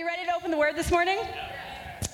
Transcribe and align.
you 0.00 0.06
ready 0.06 0.24
to 0.24 0.34
open 0.34 0.50
the 0.50 0.56
word 0.56 0.74
this 0.76 0.90
morning? 0.90 1.18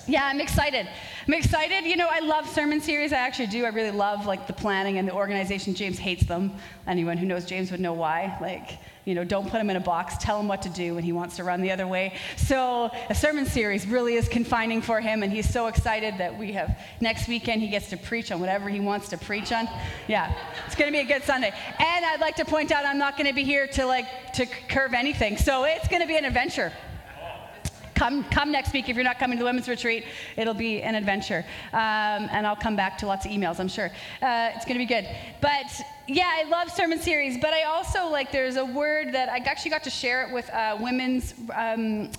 Yeah, 0.07 0.25
I'm 0.25 0.41
excited. 0.41 0.89
I'm 1.25 1.33
excited. 1.33 1.85
You 1.85 1.95
know, 1.95 2.09
I 2.11 2.19
love 2.19 2.45
sermon 2.49 2.81
series. 2.81 3.13
I 3.13 3.17
actually 3.17 3.47
do. 3.47 3.63
I 3.63 3.69
really 3.69 3.91
love 3.91 4.25
like 4.25 4.45
the 4.45 4.51
planning 4.51 4.97
and 4.97 5.07
the 5.07 5.13
organization. 5.13 5.73
James 5.73 5.97
hates 5.97 6.25
them. 6.25 6.53
Anyone 6.85 7.15
who 7.15 7.25
knows 7.25 7.45
James 7.45 7.71
would 7.71 7.79
know 7.79 7.93
why. 7.93 8.37
Like, 8.41 8.79
you 9.05 9.15
know, 9.15 9.23
don't 9.23 9.49
put 9.49 9.61
him 9.61 9.69
in 9.69 9.77
a 9.77 9.81
box. 9.81 10.17
Tell 10.17 10.37
him 10.37 10.49
what 10.49 10.63
to 10.63 10.69
do, 10.69 10.97
and 10.97 11.05
he 11.05 11.13
wants 11.13 11.37
to 11.37 11.45
run 11.45 11.61
the 11.61 11.71
other 11.71 11.87
way. 11.87 12.13
So 12.35 12.91
a 13.09 13.15
sermon 13.15 13.45
series 13.45 13.87
really 13.87 14.15
is 14.15 14.27
confining 14.27 14.81
for 14.81 14.99
him, 14.99 15.23
and 15.23 15.31
he's 15.31 15.49
so 15.49 15.67
excited 15.67 16.17
that 16.17 16.37
we 16.37 16.51
have 16.51 16.77
next 16.99 17.29
weekend 17.29 17.61
he 17.61 17.69
gets 17.69 17.89
to 17.91 17.97
preach 17.97 18.33
on 18.33 18.41
whatever 18.41 18.67
he 18.67 18.81
wants 18.81 19.07
to 19.09 19.17
preach 19.17 19.53
on. 19.53 19.69
Yeah, 20.09 20.33
it's 20.65 20.75
going 20.75 20.91
to 20.91 20.91
be 20.91 21.05
a 21.05 21.07
good 21.07 21.23
Sunday. 21.23 21.53
And 21.79 22.05
I'd 22.05 22.19
like 22.19 22.35
to 22.35 22.45
point 22.45 22.73
out 22.73 22.83
I'm 22.83 22.97
not 22.97 23.15
going 23.15 23.27
to 23.27 23.33
be 23.33 23.45
here 23.45 23.65
to 23.67 23.85
like 23.85 24.33
to 24.33 24.45
curve 24.45 24.93
anything. 24.93 25.37
So 25.37 25.63
it's 25.63 25.87
going 25.87 26.01
to 26.01 26.07
be 26.07 26.17
an 26.17 26.25
adventure 26.25 26.73
come, 27.97 28.23
come 28.25 28.51
next 28.51 28.73
week. 28.73 28.89
If 28.89 28.95
you're 28.95 29.03
not 29.03 29.19
coming 29.19 29.37
to 29.37 29.43
the 29.43 29.49
women's 29.49 29.67
retreat, 29.67 30.05
it'll 30.35 30.53
be 30.53 30.81
an 30.83 30.95
adventure. 30.95 31.43
Um, 31.73 32.29
and 32.31 32.45
I'll 32.45 32.55
come 32.55 32.75
back 32.75 32.97
to 32.99 33.07
lots 33.07 33.25
of 33.25 33.31
emails, 33.31 33.59
I'm 33.59 33.67
sure. 33.67 33.91
Uh, 34.21 34.51
it's 34.55 34.65
going 34.65 34.75
to 34.75 34.79
be 34.79 34.85
good. 34.85 35.07
But 35.41 35.65
yeah, 36.07 36.29
I 36.31 36.43
love 36.43 36.71
sermon 36.71 36.99
series, 36.99 37.37
but 37.41 37.53
I 37.53 37.63
also 37.63 38.07
like 38.07 38.31
there's 38.31 38.55
a 38.55 38.65
word 38.65 39.13
that 39.13 39.29
I 39.29 39.37
actually 39.37 39.71
got 39.71 39.83
to 39.85 39.89
share 39.89 40.27
it 40.27 40.33
with 40.33 40.47
a 40.49 40.77
women's 40.79 41.33
um, 41.55 42.11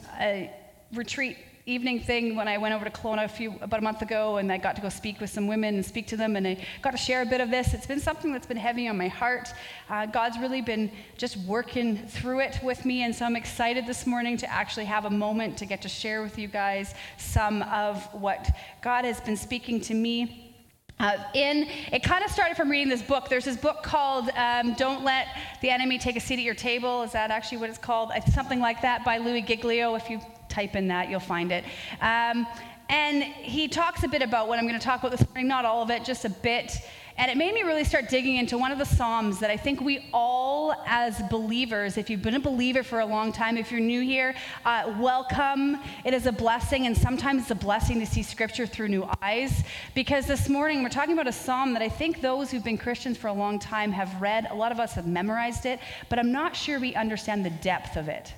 retreat 0.92 1.38
evening 1.68 2.00
thing 2.00 2.34
when 2.34 2.48
I 2.48 2.56
went 2.56 2.74
over 2.74 2.86
to 2.86 2.90
Kelowna 2.90 3.24
a 3.24 3.28
few 3.28 3.54
about 3.60 3.80
a 3.80 3.82
month 3.82 4.00
ago, 4.00 4.38
and 4.38 4.50
I 4.50 4.56
got 4.56 4.74
to 4.76 4.82
go 4.82 4.88
speak 4.88 5.20
with 5.20 5.28
some 5.28 5.46
women 5.46 5.74
and 5.74 5.84
speak 5.84 6.06
to 6.08 6.16
them, 6.16 6.34
and 6.36 6.48
I 6.48 6.64
got 6.80 6.92
to 6.92 6.96
share 6.96 7.20
a 7.20 7.26
bit 7.26 7.42
of 7.42 7.50
this. 7.50 7.74
It's 7.74 7.86
been 7.86 8.00
something 8.00 8.32
that's 8.32 8.46
been 8.46 8.56
heavy 8.56 8.88
on 8.88 8.96
my 8.96 9.08
heart. 9.08 9.52
Uh, 9.90 10.06
God's 10.06 10.38
really 10.38 10.62
been 10.62 10.90
just 11.18 11.36
working 11.38 11.98
through 11.98 12.40
it 12.40 12.58
with 12.62 12.86
me, 12.86 13.02
and 13.02 13.14
so 13.14 13.26
I'm 13.26 13.36
excited 13.36 13.86
this 13.86 14.06
morning 14.06 14.38
to 14.38 14.50
actually 14.50 14.86
have 14.86 15.04
a 15.04 15.10
moment 15.10 15.58
to 15.58 15.66
get 15.66 15.82
to 15.82 15.88
share 15.88 16.22
with 16.22 16.38
you 16.38 16.48
guys 16.48 16.94
some 17.18 17.62
of 17.64 18.02
what 18.14 18.48
God 18.80 19.04
has 19.04 19.20
been 19.20 19.36
speaking 19.36 19.78
to 19.82 19.94
me. 19.94 20.54
Uh, 21.00 21.16
in 21.34 21.68
it 21.92 22.02
kind 22.02 22.24
of 22.24 22.30
started 22.30 22.56
from 22.56 22.68
reading 22.68 22.88
this 22.88 23.02
book 23.02 23.28
there's 23.28 23.44
this 23.44 23.56
book 23.56 23.84
called 23.84 24.30
um, 24.30 24.74
don't 24.74 25.04
let 25.04 25.28
the 25.60 25.70
enemy 25.70 25.96
take 25.96 26.16
a 26.16 26.20
seat 26.20 26.40
at 26.40 26.44
your 26.44 26.56
table 26.56 27.04
is 27.04 27.12
that 27.12 27.30
actually 27.30 27.56
what 27.56 27.70
it's 27.70 27.78
called 27.78 28.10
something 28.32 28.58
like 28.58 28.82
that 28.82 29.04
by 29.04 29.16
louis 29.16 29.42
giglio 29.42 29.94
if 29.94 30.10
you 30.10 30.20
type 30.58 30.74
in 30.74 30.88
that, 30.88 31.08
you'll 31.08 31.20
find 31.36 31.52
it. 31.52 31.62
Um, 32.00 32.44
and 32.88 33.22
he 33.22 33.68
talks 33.68 34.02
a 34.02 34.08
bit 34.08 34.22
about 34.22 34.48
what 34.48 34.58
I'm 34.58 34.66
going 34.66 34.80
to 34.80 34.84
talk 34.84 34.98
about 34.98 35.12
this 35.12 35.24
morning, 35.28 35.46
not 35.46 35.64
all 35.64 35.82
of 35.82 35.90
it, 35.90 36.04
just 36.04 36.24
a 36.24 36.30
bit. 36.30 36.72
And 37.16 37.30
it 37.30 37.36
made 37.36 37.54
me 37.54 37.62
really 37.62 37.84
start 37.84 38.08
digging 38.08 38.36
into 38.36 38.58
one 38.58 38.72
of 38.72 38.78
the 38.78 38.84
Psalms 38.84 39.38
that 39.38 39.50
I 39.50 39.56
think 39.56 39.80
we 39.80 40.08
all, 40.12 40.74
as 40.86 41.20
believers, 41.30 41.96
if 41.96 42.10
you've 42.10 42.22
been 42.22 42.34
a 42.34 42.40
believer 42.40 42.82
for 42.82 42.98
a 42.98 43.06
long 43.06 43.30
time, 43.32 43.56
if 43.56 43.70
you're 43.70 43.80
new 43.80 44.00
here, 44.00 44.34
uh, 44.64 44.92
welcome. 44.98 45.78
It 46.04 46.12
is 46.12 46.26
a 46.26 46.32
blessing, 46.32 46.86
and 46.86 46.96
sometimes 46.96 47.42
it's 47.42 47.50
a 47.52 47.56
blessing 47.66 48.00
to 48.00 48.06
see 48.06 48.24
Scripture 48.24 48.66
through 48.66 48.88
new 48.88 49.08
eyes. 49.22 49.62
Because 49.94 50.26
this 50.26 50.48
morning 50.48 50.82
we're 50.82 50.88
talking 50.88 51.14
about 51.14 51.28
a 51.28 51.32
Psalm 51.32 51.72
that 51.74 51.82
I 51.82 51.88
think 51.88 52.20
those 52.20 52.50
who've 52.50 52.64
been 52.64 52.78
Christians 52.78 53.16
for 53.16 53.28
a 53.28 53.32
long 53.32 53.60
time 53.60 53.92
have 53.92 54.20
read. 54.20 54.48
A 54.50 54.54
lot 54.54 54.72
of 54.72 54.80
us 54.80 54.94
have 54.94 55.06
memorized 55.06 55.66
it, 55.66 55.78
but 56.08 56.18
I'm 56.18 56.32
not 56.32 56.56
sure 56.56 56.80
we 56.80 56.94
understand 56.96 57.44
the 57.44 57.50
depth 57.50 57.96
of 57.96 58.08
it. 58.08 58.32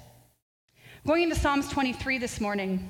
Going 1.06 1.22
into 1.22 1.34
Psalms 1.34 1.66
23 1.68 2.18
this 2.18 2.42
morning. 2.42 2.86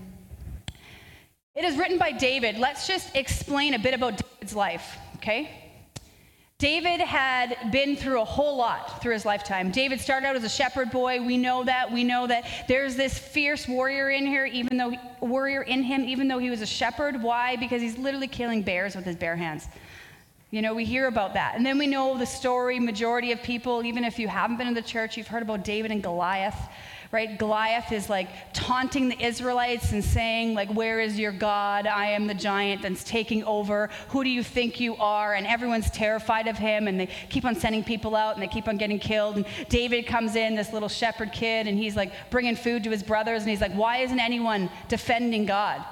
It 1.55 1.65
is 1.65 1.79
written 1.79 1.97
by 1.97 2.11
David. 2.11 2.59
Let's 2.59 2.89
just 2.89 3.15
explain 3.15 3.75
a 3.75 3.79
bit 3.79 3.95
about 3.95 4.17
David's 4.17 4.57
life, 4.57 4.97
okay? 5.17 5.49
David 6.59 7.01
had 7.01 7.71
been 7.71 7.95
through 7.95 8.21
a 8.21 8.25
whole 8.25 8.57
lot 8.57 9.01
through 9.01 9.13
his 9.13 9.25
lifetime. 9.25 9.71
David 9.71 10.01
started 10.01 10.27
out 10.27 10.35
as 10.35 10.43
a 10.43 10.49
shepherd 10.49 10.91
boy. 10.91 11.23
We 11.23 11.37
know 11.37 11.63
that. 11.63 11.93
We 11.93 12.03
know 12.03 12.27
that 12.27 12.47
there's 12.67 12.97
this 12.97 13.17
fierce 13.17 13.69
warrior 13.69 14.11
in 14.11 14.27
here, 14.27 14.45
even 14.45 14.77
though 14.77 14.93
warrior 15.21 15.63
in 15.63 15.85
him, 15.85 16.03
even 16.05 16.27
though 16.27 16.39
he 16.39 16.51
was 16.51 16.63
a 16.63 16.67
shepherd. 16.67 17.23
Why? 17.23 17.55
Because 17.55 17.81
he's 17.81 17.97
literally 17.97 18.29
killing 18.29 18.63
bears 18.63 18.97
with 18.97 19.05
his 19.05 19.15
bare 19.15 19.37
hands. 19.37 19.69
You 20.51 20.63
know, 20.63 20.75
we 20.75 20.85
hear 20.85 21.07
about 21.07 21.35
that. 21.35 21.55
And 21.57 21.65
then 21.65 21.79
we 21.79 21.87
know 21.87 22.19
the 22.19 22.27
story, 22.27 22.81
majority 22.81 23.31
of 23.33 23.43
people, 23.43 23.85
even 23.85 24.05
if 24.05 24.19
you 24.19 24.27
haven't 24.27 24.57
been 24.57 24.67
in 24.67 24.75
the 24.75 24.83
church, 24.83 25.17
you've 25.17 25.29
heard 25.29 25.43
about 25.43 25.65
David 25.65 25.93
and 25.93 26.03
Goliath 26.03 26.69
right? 27.13 27.39
Goliath 27.39 27.91
is 27.91 28.09
like 28.09 28.29
taunting 28.53 29.09
the 29.09 29.21
Israelites 29.21 29.93
and 29.93 30.05
saying, 30.05 30.55
like, 30.55 30.73
where 30.73 31.01
is 31.01 31.19
your 31.19 31.33
God? 31.33 31.87
I 31.87 32.07
am 32.07 32.27
the 32.27 32.35
giant 32.35 32.83
that's 32.83 33.03
taking 33.03 33.43
over. 33.45 33.91
Who 34.09 34.23
do 34.23 34.31
you 34.31 34.45
think 34.45 34.79
you 34.79 34.97
are? 34.97 35.35
And 35.35 35.47
everyone's 35.47 35.91
terrified 35.91 36.47
of 36.47 36.57
him, 36.57 36.87
and 36.87 37.01
they 37.01 37.09
keep 37.29 37.45
on 37.45 37.57
sending 37.57 37.83
people 37.83 38.15
out, 38.15 38.35
and 38.35 38.43
they 38.43 38.49
keep 38.49 38.69
on 38.69 38.77
getting 38.77 38.99
killed. 38.99 39.37
And 39.37 39.47
David 39.69 40.07
comes 40.07 40.37
in, 40.37 40.55
this 40.55 40.73
little 40.73 40.89
shepherd 40.89 41.33
kid, 41.33 41.67
and 41.67 41.77
he's 41.77 41.97
like 41.97 42.13
bringing 42.31 42.55
food 42.55 42.85
to 42.85 42.91
his 42.91 43.03
brothers, 43.03 43.43
and 43.43 43.51
he's 43.51 43.61
like, 43.61 43.73
why 43.73 43.99
isn't 43.99 44.21
anyone 44.21 44.71
defending 44.89 45.47
God? 45.47 45.85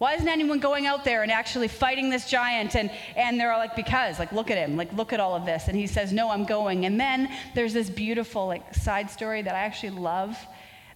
Why 0.00 0.14
isn't 0.14 0.28
anyone 0.28 0.60
going 0.60 0.86
out 0.86 1.04
there 1.04 1.22
and 1.22 1.30
actually 1.30 1.68
fighting 1.68 2.08
this 2.08 2.26
giant? 2.26 2.74
And, 2.74 2.90
and 3.16 3.38
they're 3.38 3.52
all 3.52 3.58
like, 3.58 3.76
because, 3.76 4.18
like, 4.18 4.32
look 4.32 4.50
at 4.50 4.56
him, 4.56 4.78
like, 4.78 4.90
look 4.94 5.12
at 5.12 5.20
all 5.20 5.34
of 5.34 5.44
this. 5.44 5.68
And 5.68 5.76
he 5.76 5.86
says, 5.86 6.10
no, 6.10 6.30
I'm 6.30 6.46
going. 6.46 6.86
And 6.86 6.98
then 6.98 7.28
there's 7.54 7.74
this 7.74 7.90
beautiful, 7.90 8.46
like, 8.46 8.74
side 8.74 9.10
story 9.10 9.42
that 9.42 9.54
I 9.54 9.58
actually 9.58 9.90
love 9.90 10.38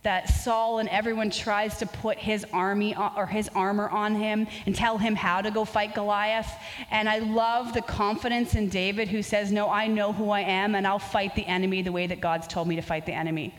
that 0.04 0.30
Saul 0.30 0.78
and 0.78 0.88
everyone 0.88 1.28
tries 1.28 1.76
to 1.80 1.86
put 1.86 2.16
his 2.16 2.46
army 2.50 2.96
or 2.96 3.26
his 3.26 3.50
armor 3.50 3.90
on 3.90 4.14
him 4.14 4.46
and 4.64 4.74
tell 4.74 4.96
him 4.96 5.14
how 5.14 5.42
to 5.42 5.50
go 5.50 5.66
fight 5.66 5.94
Goliath. 5.94 6.50
And 6.90 7.06
I 7.06 7.18
love 7.18 7.74
the 7.74 7.82
confidence 7.82 8.54
in 8.54 8.70
David 8.70 9.08
who 9.08 9.22
says, 9.22 9.52
No, 9.52 9.68
I 9.68 9.86
know 9.86 10.14
who 10.14 10.30
I 10.30 10.40
am 10.40 10.74
and 10.74 10.86
I'll 10.86 10.98
fight 10.98 11.34
the 11.34 11.44
enemy 11.44 11.82
the 11.82 11.92
way 11.92 12.06
that 12.06 12.22
God's 12.22 12.46
told 12.46 12.68
me 12.68 12.76
to 12.76 12.82
fight 12.82 13.04
the 13.04 13.12
enemy. 13.12 13.54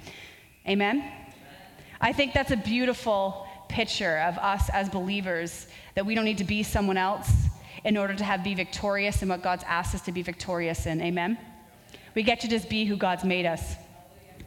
Amen? 0.67 1.03
I 2.01 2.13
think 2.13 2.34
that's 2.34 2.51
a 2.51 2.57
beautiful 2.57 3.44
picture 3.67 4.17
of 4.19 4.37
us 4.37 4.69
as 4.69 4.89
believers 4.89 5.67
that 5.95 6.05
we 6.05 6.15
don't 6.15 6.25
need 6.25 6.37
to 6.37 6.43
be 6.43 6.63
someone 6.63 6.97
else 6.97 7.31
in 7.83 7.97
order 7.97 8.13
to 8.13 8.23
have 8.23 8.43
be 8.43 8.55
victorious 8.55 9.21
in 9.21 9.29
what 9.29 9.41
God's 9.41 9.63
asked 9.67 9.93
us 9.95 10.01
to 10.01 10.11
be 10.11 10.21
victorious 10.21 10.85
in. 10.85 11.01
Amen? 11.01 11.37
We 12.15 12.23
get 12.23 12.39
to 12.41 12.47
just 12.47 12.69
be 12.69 12.85
who 12.85 12.95
God's 12.95 13.23
made 13.23 13.45
us. 13.45 13.75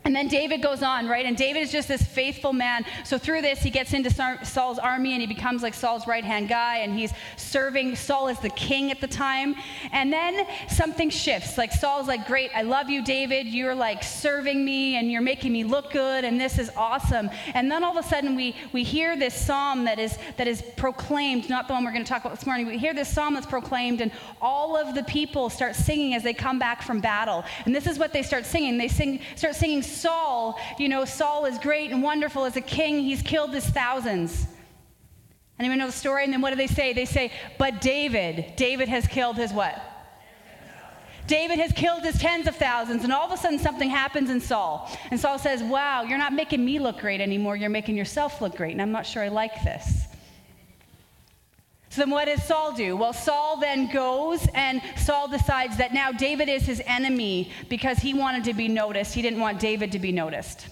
And 0.09 0.17
then 0.17 0.27
David 0.27 0.63
goes 0.63 0.83
on, 0.83 1.07
right? 1.07 1.27
And 1.27 1.37
David 1.37 1.61
is 1.61 1.71
just 1.71 1.87
this 1.87 2.03
faithful 2.03 2.55
man. 2.55 2.87
So 3.05 3.19
through 3.19 3.43
this, 3.43 3.59
he 3.61 3.69
gets 3.69 3.93
into 3.93 4.09
Saul's 4.43 4.79
army 4.79 5.13
and 5.13 5.21
he 5.21 5.27
becomes 5.27 5.63
like 5.63 5.75
Saul's 5.75 6.07
right 6.07 6.25
hand 6.25 6.49
guy 6.49 6.79
and 6.79 6.99
he's 6.99 7.13
serving 7.37 7.95
Saul 7.95 8.29
as 8.29 8.41
the 8.41 8.49
king 8.49 8.91
at 8.91 9.03
the 9.03 9.07
time. 9.07 9.55
And 9.93 10.11
then 10.11 10.47
something 10.71 11.11
shifts. 11.11 11.59
Like 11.59 11.73
Saul's 11.73 12.09
like, 12.09 12.27
Great, 12.27 12.51
I 12.55 12.63
love 12.63 12.89
you, 12.89 13.05
David. 13.05 13.49
You're 13.49 13.75
like 13.75 14.03
serving 14.03 14.65
me 14.65 14.97
and 14.97 15.13
you're 15.13 15.21
making 15.21 15.53
me 15.53 15.63
look 15.63 15.93
good 15.93 16.25
and 16.25 16.41
this 16.41 16.59
is 16.59 16.71
awesome. 16.75 17.29
And 17.53 17.71
then 17.71 17.85
all 17.85 17.99
of 17.99 18.03
a 18.03 18.09
sudden, 18.09 18.35
we, 18.35 18.57
we 18.73 18.85
hear 18.85 19.15
this 19.15 19.35
psalm 19.35 19.85
that 19.85 19.99
is, 19.99 20.17
that 20.39 20.49
is 20.49 20.63
proclaimed, 20.79 21.51
not 21.51 21.69
the 21.69 21.75
one 21.75 21.85
we're 21.85 21.93
going 21.93 22.03
to 22.03 22.09
talk 22.09 22.25
about 22.25 22.35
this 22.35 22.47
morning. 22.47 22.67
We 22.67 22.79
hear 22.79 22.95
this 22.95 23.13
psalm 23.13 23.35
that's 23.35 23.45
proclaimed, 23.45 24.01
and 24.01 24.11
all 24.41 24.75
of 24.75 24.95
the 24.95 25.05
people 25.05 25.51
start 25.51 25.77
singing 25.77 26.15
as 26.15 26.23
they 26.23 26.33
come 26.33 26.59
back 26.59 26.81
from 26.81 26.99
battle. 27.01 27.45
And 27.67 27.77
this 27.77 27.87
is 27.87 27.99
what 27.99 28.15
they 28.15 28.23
start 28.23 28.47
singing. 28.47 28.79
They 28.79 28.89
sing, 28.89 29.21
start 29.37 29.55
singing 29.55 29.83
Saul, 30.01 30.59
you 30.79 30.89
know, 30.89 31.05
Saul 31.05 31.47
is 31.47 31.59
great 31.59 31.91
and 31.91 32.03
wonderful 32.03 32.45
as 32.45 32.57
a 32.57 32.61
king. 32.61 33.01
He's 33.01 33.23
killed 33.23 33.53
his 33.53 33.67
thousands. 33.67 34.47
Anyone 35.59 35.79
know 35.79 35.87
the 35.87 35.93
story? 35.93 36.25
And 36.25 36.33
then 36.33 36.41
what 36.41 36.51
do 36.51 36.57
they 36.57 36.67
say? 36.67 36.93
They 36.93 37.05
say, 37.05 37.33
but 37.59 37.81
David, 37.81 38.55
David 38.57 38.89
has 38.89 39.07
killed 39.07 39.37
his 39.37 39.53
what? 39.53 39.83
David 41.29 41.59
has 41.59 41.73
killed 41.73 42.05
his 42.05 42.19
tens 42.19 42.47
of 42.47 42.57
thousands, 42.57 43.05
and 43.05 43.13
all 43.13 43.27
of 43.27 43.33
a 43.33 43.37
sudden 43.37 43.59
something 43.59 43.91
happens 43.91 44.31
in 44.31 44.41
Saul. 44.41 44.91
And 45.11 45.21
Saul 45.21 45.39
says, 45.39 45.63
Wow, 45.63 46.03
you're 46.03 46.17
not 46.17 46.33
making 46.33 46.65
me 46.65 46.79
look 46.79 46.99
great 47.01 47.21
anymore, 47.21 47.55
you're 47.55 47.69
making 47.69 47.99
yourself 47.99 48.41
look 48.41 48.57
great, 48.57 48.73
and 48.73 48.81
I'm 48.81 48.93
not 48.93 49.05
sure 49.05 49.23
I 49.23 49.29
like 49.29 49.63
this. 49.63 50.08
So 51.91 52.03
then 52.03 52.11
what 52.11 52.27
does 52.27 52.43
Saul 52.43 52.73
do? 52.73 52.97
Well, 52.97 53.13
Saul 53.13 53.59
then 53.59 53.91
goes 53.93 54.47
and 54.55 54.83
Saul 54.97 55.29
decides 55.29 55.79
that 55.79 55.95
now 55.95 56.13
David 56.13 56.49
is 56.49 56.65
his 56.65 56.83
enemy 56.85 57.51
because 57.69 57.99
he 57.99 58.13
wanted 58.13 58.45
to 58.45 58.55
be 58.55 58.69
noticed. 58.69 59.15
He 59.15 59.23
didn't 59.23 59.41
want 59.41 59.59
David 59.59 59.93
to 59.93 59.99
be 59.99 60.13
noticed. 60.13 60.69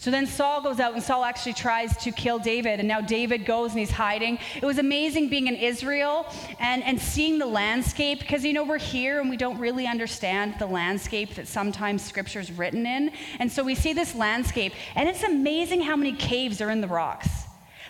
So 0.00 0.12
then 0.12 0.26
Saul 0.26 0.62
goes 0.62 0.78
out 0.78 0.94
and 0.94 1.02
Saul 1.02 1.24
actually 1.24 1.54
tries 1.54 1.96
to 2.04 2.12
kill 2.12 2.38
David. 2.38 2.78
And 2.78 2.86
now 2.86 3.00
David 3.00 3.44
goes 3.44 3.72
and 3.72 3.80
he's 3.80 3.90
hiding. 3.90 4.38
It 4.54 4.64
was 4.64 4.78
amazing 4.78 5.28
being 5.28 5.48
in 5.48 5.56
Israel 5.56 6.24
and, 6.60 6.84
and 6.84 7.00
seeing 7.00 7.40
the 7.40 7.46
landscape 7.46 8.20
because, 8.20 8.44
you 8.44 8.52
know, 8.52 8.62
we're 8.62 8.78
here 8.78 9.20
and 9.20 9.28
we 9.28 9.36
don't 9.36 9.58
really 9.58 9.88
understand 9.88 10.54
the 10.60 10.66
landscape 10.66 11.34
that 11.34 11.48
sometimes 11.48 12.04
scripture's 12.04 12.52
written 12.52 12.86
in. 12.86 13.10
And 13.40 13.50
so 13.50 13.64
we 13.64 13.74
see 13.74 13.92
this 13.92 14.14
landscape 14.14 14.72
and 14.94 15.08
it's 15.08 15.24
amazing 15.24 15.80
how 15.80 15.96
many 15.96 16.12
caves 16.12 16.60
are 16.60 16.70
in 16.70 16.80
the 16.80 16.86
rocks. 16.86 17.37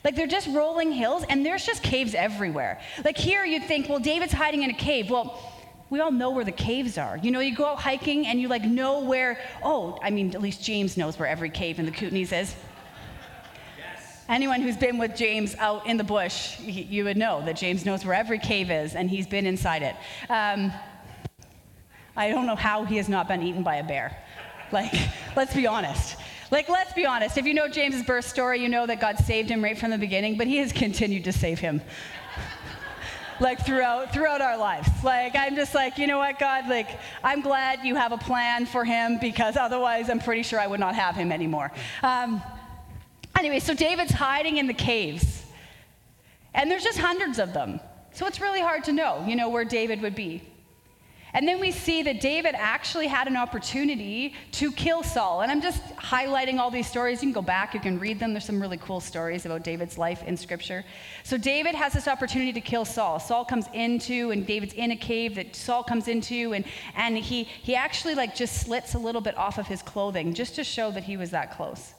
Like 0.04 0.16
they're 0.16 0.26
just 0.26 0.48
rolling 0.48 0.92
hills 0.92 1.24
and 1.28 1.44
there's 1.44 1.64
just 1.64 1.82
caves 1.82 2.14
everywhere. 2.14 2.80
Like 3.04 3.16
here 3.16 3.44
you'd 3.44 3.64
think, 3.64 3.88
well, 3.88 3.98
David's 3.98 4.32
hiding 4.32 4.62
in 4.62 4.70
a 4.70 4.74
cave. 4.74 5.10
Well, 5.10 5.38
we 5.90 6.00
all 6.00 6.12
know 6.12 6.30
where 6.30 6.44
the 6.44 6.52
caves 6.52 6.98
are. 6.98 7.16
You 7.16 7.30
know, 7.30 7.40
you 7.40 7.54
go 7.54 7.64
out 7.64 7.80
hiking 7.80 8.26
and 8.26 8.40
you 8.40 8.48
like 8.48 8.64
know 8.64 9.00
where, 9.00 9.40
oh, 9.62 9.98
I 10.02 10.10
mean, 10.10 10.34
at 10.34 10.42
least 10.42 10.62
James 10.62 10.96
knows 10.96 11.18
where 11.18 11.28
every 11.28 11.50
cave 11.50 11.78
in 11.78 11.86
the 11.86 11.92
Kootenays 11.92 12.32
is. 12.32 12.54
Yes. 13.78 14.24
Anyone 14.28 14.60
who's 14.60 14.76
been 14.76 14.98
with 14.98 15.16
James 15.16 15.54
out 15.56 15.86
in 15.86 15.96
the 15.96 16.04
bush, 16.04 16.60
you 16.60 17.04
would 17.04 17.16
know 17.16 17.42
that 17.46 17.56
James 17.56 17.86
knows 17.86 18.04
where 18.04 18.14
every 18.14 18.38
cave 18.38 18.70
is 18.70 18.94
and 18.94 19.08
he's 19.08 19.26
been 19.26 19.46
inside 19.46 19.82
it. 19.82 19.96
Um, 20.30 20.72
I 22.16 22.30
don't 22.30 22.46
know 22.46 22.56
how 22.56 22.84
he 22.84 22.96
has 22.96 23.08
not 23.08 23.28
been 23.28 23.42
eaten 23.42 23.62
by 23.62 23.76
a 23.76 23.84
bear. 23.84 24.16
Like, 24.72 24.92
let's 25.36 25.54
be 25.54 25.66
honest. 25.66 26.16
Like, 26.50 26.68
let's 26.68 26.92
be 26.92 27.04
honest. 27.04 27.36
If 27.36 27.46
you 27.46 27.54
know 27.54 27.68
James's 27.68 28.02
birth 28.02 28.26
story, 28.26 28.60
you 28.60 28.68
know 28.68 28.86
that 28.86 29.00
God 29.00 29.18
saved 29.18 29.50
him 29.50 29.62
right 29.62 29.76
from 29.76 29.90
the 29.90 29.98
beginning, 29.98 30.38
but 30.38 30.46
he 30.46 30.58
has 30.58 30.72
continued 30.72 31.24
to 31.24 31.32
save 31.32 31.58
him. 31.58 31.82
like 33.40 33.64
throughout 33.64 34.12
throughout 34.12 34.40
our 34.40 34.56
lives. 34.56 34.88
Like 35.04 35.36
I'm 35.36 35.54
just 35.56 35.74
like, 35.74 35.98
you 35.98 36.06
know 36.06 36.18
what, 36.18 36.38
God, 36.38 36.68
like 36.68 36.88
I'm 37.22 37.40
glad 37.40 37.84
you 37.84 37.94
have 37.94 38.12
a 38.12 38.18
plan 38.18 38.66
for 38.66 38.84
him 38.84 39.18
because 39.20 39.56
otherwise 39.56 40.10
I'm 40.10 40.20
pretty 40.20 40.42
sure 40.42 40.58
I 40.58 40.66
would 40.66 40.80
not 40.80 40.94
have 40.94 41.14
him 41.14 41.30
anymore. 41.30 41.70
Um, 42.02 42.42
anyway, 43.38 43.60
so 43.60 43.74
David's 43.74 44.12
hiding 44.12 44.56
in 44.56 44.66
the 44.66 44.74
caves. 44.74 45.44
And 46.54 46.70
there's 46.70 46.82
just 46.82 46.98
hundreds 46.98 47.38
of 47.38 47.52
them. 47.52 47.78
So 48.12 48.26
it's 48.26 48.40
really 48.40 48.60
hard 48.60 48.84
to 48.84 48.92
know, 48.92 49.24
you 49.28 49.36
know, 49.36 49.48
where 49.48 49.64
David 49.64 50.02
would 50.02 50.14
be. 50.14 50.42
And 51.38 51.46
then 51.46 51.60
we 51.60 51.70
see 51.70 52.02
that 52.02 52.20
David 52.20 52.56
actually 52.56 53.06
had 53.06 53.28
an 53.28 53.36
opportunity 53.36 54.34
to 54.50 54.72
kill 54.72 55.04
Saul. 55.04 55.42
And 55.42 55.52
I'm 55.52 55.62
just 55.62 55.80
highlighting 55.94 56.58
all 56.58 56.68
these 56.68 56.88
stories. 56.88 57.22
You 57.22 57.28
can 57.28 57.32
go 57.32 57.42
back, 57.42 57.74
you 57.74 57.78
can 57.78 57.96
read 58.00 58.18
them. 58.18 58.32
There's 58.32 58.44
some 58.44 58.60
really 58.60 58.78
cool 58.78 58.98
stories 58.98 59.46
about 59.46 59.62
David's 59.62 59.96
life 59.96 60.24
in 60.24 60.36
Scripture. 60.36 60.84
So 61.22 61.38
David 61.38 61.76
has 61.76 61.92
this 61.92 62.08
opportunity 62.08 62.52
to 62.54 62.60
kill 62.60 62.84
Saul. 62.84 63.20
Saul 63.20 63.44
comes 63.44 63.66
into, 63.72 64.32
and 64.32 64.48
David's 64.48 64.74
in 64.74 64.90
a 64.90 64.96
cave 64.96 65.36
that 65.36 65.54
Saul 65.54 65.84
comes 65.84 66.08
into, 66.08 66.54
and, 66.54 66.64
and 66.96 67.16
he, 67.16 67.44
he 67.44 67.76
actually 67.76 68.16
like 68.16 68.34
just 68.34 68.60
slits 68.60 68.94
a 68.94 68.98
little 68.98 69.20
bit 69.20 69.38
off 69.38 69.58
of 69.58 69.68
his 69.68 69.80
clothing 69.80 70.34
just 70.34 70.56
to 70.56 70.64
show 70.64 70.90
that 70.90 71.04
he 71.04 71.16
was 71.16 71.30
that 71.30 71.52
close. 71.52 71.94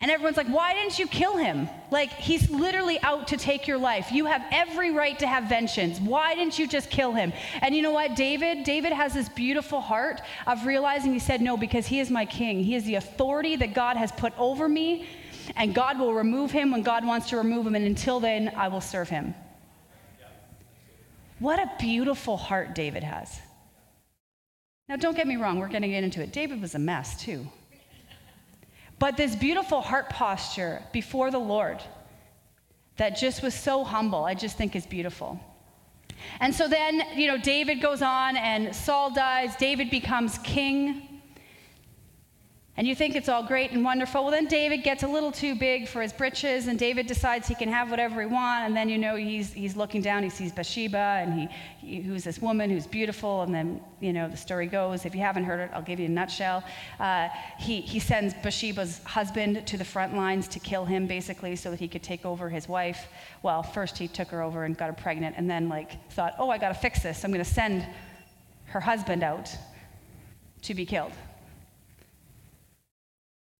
And 0.00 0.12
everyone's 0.12 0.36
like, 0.36 0.46
why 0.46 0.74
didn't 0.74 0.96
you 1.00 1.08
kill 1.08 1.36
him? 1.36 1.68
Like, 1.90 2.12
he's 2.12 2.48
literally 2.50 3.00
out 3.02 3.26
to 3.28 3.36
take 3.36 3.66
your 3.66 3.78
life. 3.78 4.12
You 4.12 4.26
have 4.26 4.44
every 4.52 4.92
right 4.92 5.18
to 5.18 5.26
have 5.26 5.48
vengeance. 5.48 5.98
Why 5.98 6.36
didn't 6.36 6.56
you 6.56 6.68
just 6.68 6.88
kill 6.88 7.12
him? 7.12 7.32
And 7.62 7.74
you 7.74 7.82
know 7.82 7.90
what, 7.90 8.14
David? 8.14 8.62
David 8.62 8.92
has 8.92 9.12
this 9.12 9.28
beautiful 9.28 9.80
heart 9.80 10.20
of 10.46 10.64
realizing 10.66 11.12
he 11.12 11.18
said, 11.18 11.40
no, 11.40 11.56
because 11.56 11.84
he 11.84 11.98
is 11.98 12.10
my 12.10 12.24
king. 12.26 12.62
He 12.62 12.76
is 12.76 12.84
the 12.84 12.94
authority 12.94 13.56
that 13.56 13.74
God 13.74 13.96
has 13.96 14.12
put 14.12 14.32
over 14.38 14.68
me, 14.68 15.04
and 15.56 15.74
God 15.74 15.98
will 15.98 16.14
remove 16.14 16.52
him 16.52 16.70
when 16.70 16.82
God 16.82 17.04
wants 17.04 17.30
to 17.30 17.36
remove 17.36 17.66
him, 17.66 17.74
and 17.74 17.84
until 17.84 18.20
then, 18.20 18.52
I 18.54 18.68
will 18.68 18.80
serve 18.80 19.08
him. 19.08 19.34
What 21.40 21.58
a 21.58 21.72
beautiful 21.80 22.36
heart 22.36 22.72
David 22.72 23.02
has. 23.02 23.40
Now, 24.88 24.94
don't 24.94 25.16
get 25.16 25.26
me 25.26 25.36
wrong, 25.36 25.58
we're 25.58 25.68
going 25.68 25.82
to 25.82 25.88
get 25.88 26.04
into 26.04 26.22
it. 26.22 26.32
David 26.32 26.60
was 26.60 26.76
a 26.76 26.78
mess, 26.78 27.20
too. 27.20 27.48
But 28.98 29.16
this 29.16 29.36
beautiful 29.36 29.80
heart 29.80 30.10
posture 30.10 30.82
before 30.92 31.30
the 31.30 31.38
Lord 31.38 31.82
that 32.96 33.16
just 33.16 33.42
was 33.42 33.54
so 33.54 33.84
humble, 33.84 34.24
I 34.24 34.34
just 34.34 34.56
think 34.56 34.74
is 34.74 34.86
beautiful. 34.86 35.40
And 36.40 36.54
so 36.54 36.66
then, 36.66 37.02
you 37.14 37.28
know, 37.28 37.38
David 37.38 37.80
goes 37.80 38.02
on 38.02 38.36
and 38.36 38.74
Saul 38.74 39.10
dies. 39.10 39.54
David 39.56 39.88
becomes 39.88 40.38
king 40.38 41.07
and 42.78 42.86
you 42.86 42.94
think 42.94 43.16
it's 43.16 43.28
all 43.28 43.42
great 43.42 43.72
and 43.72 43.84
wonderful. 43.84 44.22
Well, 44.22 44.30
then 44.30 44.46
David 44.46 44.84
gets 44.84 45.02
a 45.02 45.08
little 45.08 45.32
too 45.32 45.56
big 45.56 45.88
for 45.88 46.00
his 46.00 46.12
britches, 46.12 46.68
and 46.68 46.78
David 46.78 47.08
decides 47.08 47.48
he 47.48 47.56
can 47.56 47.68
have 47.68 47.90
whatever 47.90 48.20
he 48.20 48.28
wants. 48.28 48.68
And 48.68 48.76
then 48.76 48.88
you 48.88 48.98
know 48.98 49.16
he's 49.16 49.52
he's 49.52 49.74
looking 49.74 50.00
down, 50.00 50.22
he 50.22 50.30
sees 50.30 50.52
Bathsheba, 50.52 50.96
and 50.96 51.34
he, 51.34 51.48
he 51.80 52.00
who's 52.00 52.22
this 52.22 52.40
woman 52.40 52.70
who's 52.70 52.86
beautiful. 52.86 53.42
And 53.42 53.52
then 53.52 53.80
you 53.98 54.12
know 54.12 54.28
the 54.28 54.36
story 54.36 54.68
goes. 54.68 55.04
If 55.04 55.12
you 55.12 55.22
haven't 55.22 55.42
heard 55.42 55.58
it, 55.58 55.70
I'll 55.74 55.82
give 55.82 55.98
you 55.98 56.06
a 56.06 56.08
nutshell. 56.08 56.62
Uh, 57.00 57.30
he 57.58 57.80
he 57.80 57.98
sends 57.98 58.32
Bathsheba's 58.34 59.02
husband 59.02 59.66
to 59.66 59.76
the 59.76 59.84
front 59.84 60.14
lines 60.14 60.46
to 60.46 60.60
kill 60.60 60.84
him, 60.84 61.08
basically, 61.08 61.56
so 61.56 61.72
that 61.72 61.80
he 61.80 61.88
could 61.88 62.04
take 62.04 62.24
over 62.24 62.48
his 62.48 62.68
wife. 62.68 63.08
Well, 63.42 63.64
first 63.64 63.98
he 63.98 64.06
took 64.06 64.28
her 64.28 64.40
over 64.40 64.62
and 64.62 64.78
got 64.78 64.86
her 64.86 64.92
pregnant, 64.92 65.34
and 65.36 65.50
then 65.50 65.68
like 65.68 66.12
thought, 66.12 66.36
oh, 66.38 66.48
I 66.48 66.58
got 66.58 66.68
to 66.68 66.74
fix 66.74 67.02
this. 67.02 67.24
I'm 67.24 67.32
going 67.32 67.44
to 67.44 67.50
send 67.50 67.84
her 68.66 68.78
husband 68.78 69.24
out 69.24 69.50
to 70.62 70.74
be 70.74 70.86
killed. 70.86 71.12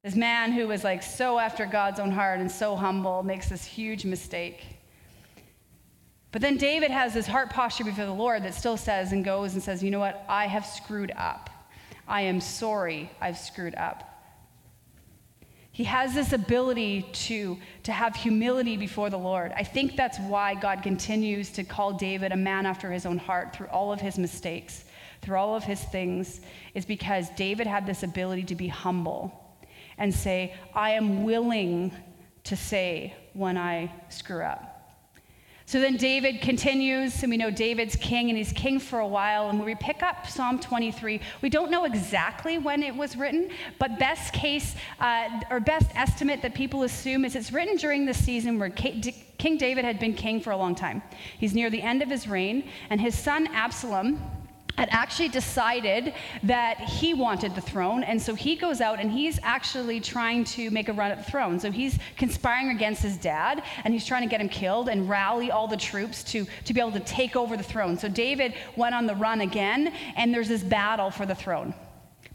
This 0.04 0.14
man 0.14 0.52
who 0.52 0.68
was 0.68 0.84
like 0.84 1.02
so 1.02 1.38
after 1.38 1.66
God's 1.66 1.98
own 1.98 2.12
heart 2.12 2.38
and 2.40 2.50
so 2.50 2.76
humble 2.76 3.22
makes 3.24 3.48
this 3.48 3.64
huge 3.64 4.04
mistake. 4.04 4.64
But 6.30 6.40
then 6.40 6.56
David 6.56 6.90
has 6.90 7.14
this 7.14 7.26
heart 7.26 7.50
posture 7.50 7.84
before 7.84 8.06
the 8.06 8.12
Lord 8.12 8.44
that 8.44 8.54
still 8.54 8.76
says 8.76 9.12
and 9.12 9.24
goes 9.24 9.54
and 9.54 9.62
says, 9.62 9.82
You 9.82 9.90
know 9.90 9.98
what? 9.98 10.24
I 10.28 10.46
have 10.46 10.64
screwed 10.64 11.12
up. 11.16 11.50
I 12.06 12.22
am 12.22 12.40
sorry 12.40 13.10
I've 13.20 13.38
screwed 13.38 13.74
up. 13.74 14.04
He 15.72 15.84
has 15.84 16.14
this 16.14 16.32
ability 16.32 17.02
to, 17.12 17.58
to 17.84 17.92
have 17.92 18.14
humility 18.14 18.76
before 18.76 19.10
the 19.10 19.18
Lord. 19.18 19.52
I 19.56 19.62
think 19.62 19.96
that's 19.96 20.18
why 20.18 20.54
God 20.54 20.82
continues 20.82 21.50
to 21.52 21.64
call 21.64 21.92
David 21.92 22.32
a 22.32 22.36
man 22.36 22.66
after 22.66 22.90
his 22.90 23.06
own 23.06 23.18
heart 23.18 23.54
through 23.54 23.68
all 23.68 23.92
of 23.92 24.00
his 24.00 24.18
mistakes, 24.18 24.84
through 25.22 25.36
all 25.36 25.54
of 25.54 25.64
his 25.64 25.82
things, 25.84 26.40
is 26.74 26.84
because 26.84 27.30
David 27.30 27.66
had 27.66 27.86
this 27.86 28.02
ability 28.02 28.44
to 28.44 28.54
be 28.54 28.68
humble 28.68 29.47
and 29.98 30.14
say, 30.14 30.54
I 30.74 30.90
am 30.90 31.24
willing 31.24 31.92
to 32.44 32.56
say 32.56 33.14
when 33.34 33.56
I 33.56 33.92
screw 34.08 34.42
up. 34.42 34.78
So 35.68 35.80
then 35.80 35.98
David 35.98 36.40
continues, 36.40 37.22
and 37.22 37.30
we 37.30 37.36
know 37.36 37.50
David's 37.50 37.94
king, 37.94 38.30
and 38.30 38.38
he's 38.38 38.54
king 38.54 38.80
for 38.80 39.00
a 39.00 39.06
while. 39.06 39.50
And 39.50 39.58
when 39.58 39.66
we 39.66 39.74
pick 39.74 40.02
up 40.02 40.26
Psalm 40.26 40.58
23, 40.58 41.20
we 41.42 41.50
don't 41.50 41.70
know 41.70 41.84
exactly 41.84 42.56
when 42.56 42.82
it 42.82 42.96
was 42.96 43.16
written, 43.16 43.50
but 43.78 43.98
best 43.98 44.32
case 44.32 44.76
uh, 44.98 45.28
or 45.50 45.60
best 45.60 45.90
estimate 45.94 46.40
that 46.40 46.54
people 46.54 46.84
assume 46.84 47.22
is 47.26 47.36
it's 47.36 47.52
written 47.52 47.76
during 47.76 48.06
the 48.06 48.14
season 48.14 48.58
where 48.58 48.70
King 48.70 49.58
David 49.58 49.84
had 49.84 49.98
been 49.98 50.14
king 50.14 50.40
for 50.40 50.52
a 50.52 50.56
long 50.56 50.74
time. 50.74 51.02
He's 51.38 51.54
near 51.54 51.68
the 51.68 51.82
end 51.82 52.00
of 52.00 52.08
his 52.08 52.26
reign, 52.26 52.70
and 52.88 52.98
his 52.98 53.14
son 53.14 53.46
Absalom 53.48 54.18
had 54.78 54.88
actually 54.92 55.28
decided 55.28 56.14
that 56.44 56.78
he 56.78 57.12
wanted 57.12 57.52
the 57.56 57.60
throne. 57.60 58.04
And 58.04 58.22
so 58.22 58.32
he 58.36 58.54
goes 58.54 58.80
out 58.80 59.00
and 59.00 59.10
he's 59.10 59.40
actually 59.42 59.98
trying 59.98 60.44
to 60.44 60.70
make 60.70 60.88
a 60.88 60.92
run 60.92 61.10
at 61.10 61.18
the 61.18 61.28
throne. 61.28 61.58
So 61.58 61.72
he's 61.72 61.98
conspiring 62.16 62.68
against 62.68 63.02
his 63.02 63.16
dad 63.16 63.64
and 63.82 63.92
he's 63.92 64.06
trying 64.06 64.22
to 64.22 64.28
get 64.28 64.40
him 64.40 64.48
killed 64.48 64.88
and 64.88 65.08
rally 65.08 65.50
all 65.50 65.66
the 65.66 65.76
troops 65.76 66.22
to, 66.30 66.46
to 66.64 66.72
be 66.72 66.78
able 66.78 66.92
to 66.92 67.00
take 67.00 67.34
over 67.34 67.56
the 67.56 67.62
throne. 67.64 67.98
So 67.98 68.08
David 68.08 68.54
went 68.76 68.94
on 68.94 69.08
the 69.08 69.16
run 69.16 69.40
again, 69.40 69.92
and 70.14 70.32
there's 70.32 70.46
this 70.46 70.62
battle 70.62 71.10
for 71.10 71.26
the 71.26 71.34
throne 71.34 71.74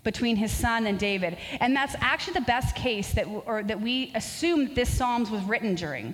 between 0.03 0.35
his 0.35 0.51
son 0.51 0.85
and 0.85 0.99
David. 0.99 1.37
And 1.61 1.73
that's 1.73 1.95
actually 2.01 2.33
the 2.33 2.41
best 2.41 2.75
case 2.75 3.13
that, 3.13 3.25
or 3.25 3.63
that 3.63 3.79
we 3.79 4.11
assume 4.15 4.73
this 4.73 4.89
Psalms 4.89 5.31
was 5.31 5.41
written 5.43 5.75
during. 5.75 6.13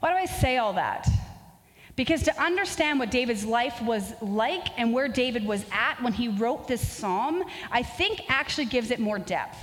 Why 0.00 0.10
do 0.10 0.16
I 0.18 0.26
say 0.26 0.58
all 0.58 0.74
that? 0.74 1.08
Because 1.98 2.22
to 2.22 2.40
understand 2.40 3.00
what 3.00 3.10
David's 3.10 3.44
life 3.44 3.82
was 3.82 4.14
like 4.22 4.68
and 4.78 4.92
where 4.92 5.08
David 5.08 5.44
was 5.44 5.66
at 5.72 6.00
when 6.00 6.12
he 6.12 6.28
wrote 6.28 6.68
this 6.68 6.86
psalm, 6.88 7.42
I 7.72 7.82
think 7.82 8.22
actually 8.28 8.66
gives 8.66 8.92
it 8.92 9.00
more 9.00 9.18
depth. 9.18 9.58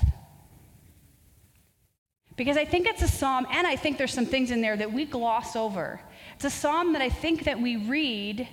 Because 2.35 2.57
I 2.57 2.65
think 2.65 2.87
it's 2.87 3.01
a 3.01 3.07
psalm, 3.07 3.47
and 3.49 3.65
I 3.65 3.77
think 3.77 3.97
there's 3.97 4.13
some 4.13 4.25
things 4.25 4.51
in 4.51 4.59
there 4.59 4.75
that 4.75 4.91
we 4.91 5.05
gloss 5.05 5.55
over. 5.55 6.01
It's 6.35 6.43
a 6.43 6.49
psalm 6.49 6.91
that 6.91 7.01
I 7.01 7.07
think 7.07 7.45
that 7.45 7.57
we 7.57 7.77
read 7.77 8.49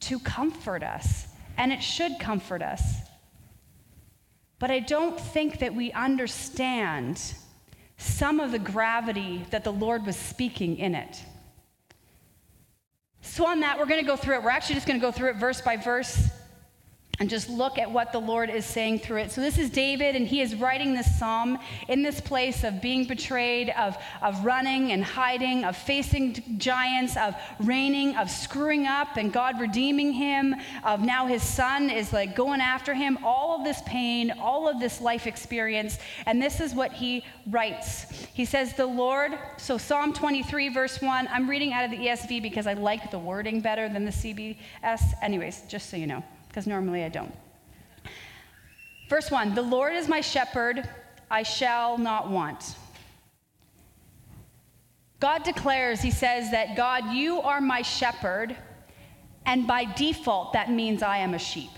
to 0.00 0.18
comfort 0.20 0.82
us, 0.82 1.26
and 1.58 1.70
it 1.70 1.82
should 1.82 2.18
comfort 2.18 2.62
us. 2.62 2.82
But 4.58 4.70
I 4.70 4.80
don't 4.80 5.20
think 5.20 5.58
that 5.58 5.74
we 5.74 5.92
understand 5.92 7.34
some 7.98 8.40
of 8.40 8.52
the 8.52 8.58
gravity 8.58 9.44
that 9.50 9.64
the 9.64 9.72
Lord 9.72 10.06
was 10.06 10.16
speaking 10.16 10.78
in 10.78 10.94
it. 10.94 11.22
So, 13.30 13.46
on 13.46 13.60
that, 13.60 13.78
we're 13.78 13.86
going 13.86 14.00
to 14.00 14.06
go 14.06 14.16
through 14.16 14.36
it. 14.36 14.42
We're 14.42 14.50
actually 14.50 14.74
just 14.74 14.86
going 14.86 14.98
to 14.98 15.06
go 15.06 15.12
through 15.12 15.30
it 15.30 15.36
verse 15.36 15.60
by 15.60 15.76
verse 15.76 16.28
and 17.20 17.28
just 17.28 17.50
look 17.50 17.78
at 17.78 17.90
what 17.90 18.12
the 18.12 18.18
Lord 18.20 18.48
is 18.48 18.64
saying 18.64 19.00
through 19.00 19.18
it. 19.18 19.32
So, 19.32 19.40
this 19.40 19.58
is 19.58 19.70
David, 19.70 20.14
and 20.14 20.26
he 20.26 20.40
is 20.40 20.54
writing 20.54 20.94
this 20.94 21.18
psalm 21.18 21.58
in 21.88 22.02
this 22.02 22.20
place 22.20 22.62
of 22.62 22.80
being 22.80 23.06
betrayed, 23.06 23.70
of, 23.70 23.96
of 24.22 24.44
running 24.44 24.92
and 24.92 25.02
hiding, 25.02 25.64
of 25.64 25.76
facing 25.76 26.58
giants, 26.58 27.16
of 27.16 27.34
reigning, 27.58 28.16
of 28.16 28.30
screwing 28.30 28.86
up, 28.86 29.16
and 29.16 29.32
God 29.32 29.60
redeeming 29.60 30.12
him, 30.12 30.54
of 30.84 31.00
now 31.00 31.26
his 31.26 31.42
son 31.42 31.90
is 31.90 32.12
like 32.12 32.36
going 32.36 32.60
after 32.60 32.94
him. 32.94 33.18
All 33.24 33.58
of 33.58 33.64
this 33.64 33.82
pain, 33.84 34.32
all 34.40 34.68
of 34.68 34.78
this 34.78 35.00
life 35.00 35.26
experience. 35.26 35.98
And 36.26 36.40
this 36.40 36.60
is 36.60 36.72
what 36.74 36.92
he 36.92 37.24
writes. 37.46 38.26
He 38.32 38.44
says, 38.44 38.74
The 38.74 38.86
Lord, 38.86 39.32
so 39.56 39.76
Psalm 39.76 40.12
23, 40.12 40.68
verse 40.68 41.02
1, 41.02 41.28
I'm 41.32 41.50
reading 41.50 41.72
out 41.72 41.84
of 41.84 41.90
the 41.90 41.98
ESV 41.98 42.42
because 42.42 42.68
I 42.68 42.74
like 42.74 43.10
the 43.10 43.18
wording 43.18 43.60
better 43.60 43.88
than 43.88 44.04
the 44.04 44.12
CBS. 44.12 45.02
Anyways, 45.20 45.62
just 45.68 45.90
so 45.90 45.96
you 45.96 46.06
know 46.06 46.22
because 46.48 46.66
normally 46.66 47.04
I 47.04 47.08
don't. 47.08 47.34
Verse 49.08 49.30
1 49.30 49.54
The 49.54 49.62
Lord 49.62 49.94
is 49.94 50.08
my 50.08 50.20
shepherd, 50.20 50.88
I 51.30 51.42
shall 51.42 51.98
not 51.98 52.30
want. 52.30 52.76
God 55.20 55.42
declares, 55.42 56.00
He 56.00 56.10
says 56.10 56.50
that 56.50 56.76
God, 56.76 57.12
you 57.12 57.40
are 57.40 57.60
my 57.60 57.82
shepherd, 57.82 58.56
and 59.46 59.66
by 59.66 59.84
default, 59.84 60.52
that 60.52 60.70
means 60.70 61.02
I 61.02 61.18
am 61.18 61.34
a 61.34 61.38
sheep. 61.38 61.70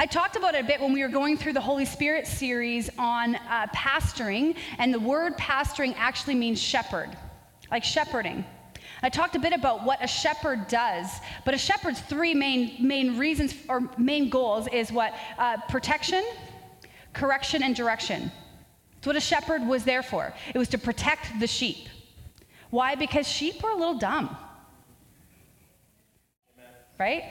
I 0.00 0.06
talked 0.06 0.36
about 0.36 0.54
it 0.54 0.64
a 0.64 0.66
bit 0.66 0.80
when 0.80 0.92
we 0.92 1.02
were 1.02 1.08
going 1.08 1.36
through 1.36 1.54
the 1.54 1.60
Holy 1.60 1.84
Spirit 1.84 2.24
series 2.24 2.88
on 2.98 3.34
uh, 3.34 3.66
pastoring, 3.74 4.56
and 4.78 4.94
the 4.94 5.00
word 5.00 5.36
pastoring 5.36 5.92
actually 5.98 6.36
means 6.36 6.62
shepherd, 6.62 7.10
like 7.70 7.82
shepherding. 7.82 8.44
I 9.02 9.08
talked 9.08 9.36
a 9.36 9.38
bit 9.38 9.52
about 9.52 9.84
what 9.84 10.02
a 10.02 10.08
shepherd 10.08 10.66
does, 10.68 11.06
but 11.44 11.54
a 11.54 11.58
shepherd's 11.58 12.00
three 12.00 12.34
main, 12.34 12.76
main 12.80 13.16
reasons 13.16 13.54
or 13.68 13.88
main 13.96 14.28
goals 14.28 14.66
is 14.68 14.90
what? 14.90 15.14
Uh, 15.38 15.58
protection, 15.68 16.24
correction, 17.12 17.62
and 17.62 17.76
direction. 17.76 18.32
It's 18.98 19.06
what 19.06 19.16
a 19.16 19.20
shepherd 19.20 19.66
was 19.66 19.84
there 19.84 20.02
for. 20.02 20.34
It 20.52 20.58
was 20.58 20.68
to 20.70 20.78
protect 20.78 21.38
the 21.38 21.46
sheep. 21.46 21.88
Why? 22.70 22.96
Because 22.96 23.26
sheep 23.28 23.62
are 23.62 23.70
a 23.70 23.76
little 23.76 23.98
dumb. 23.98 24.36
Right? 26.98 27.24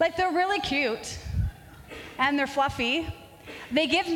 Like 0.00 0.16
they're 0.16 0.32
really 0.32 0.60
cute 0.60 1.18
and 2.18 2.38
they're 2.38 2.46
fluffy. 2.46 3.06
They 3.70 3.86
give 3.86 4.06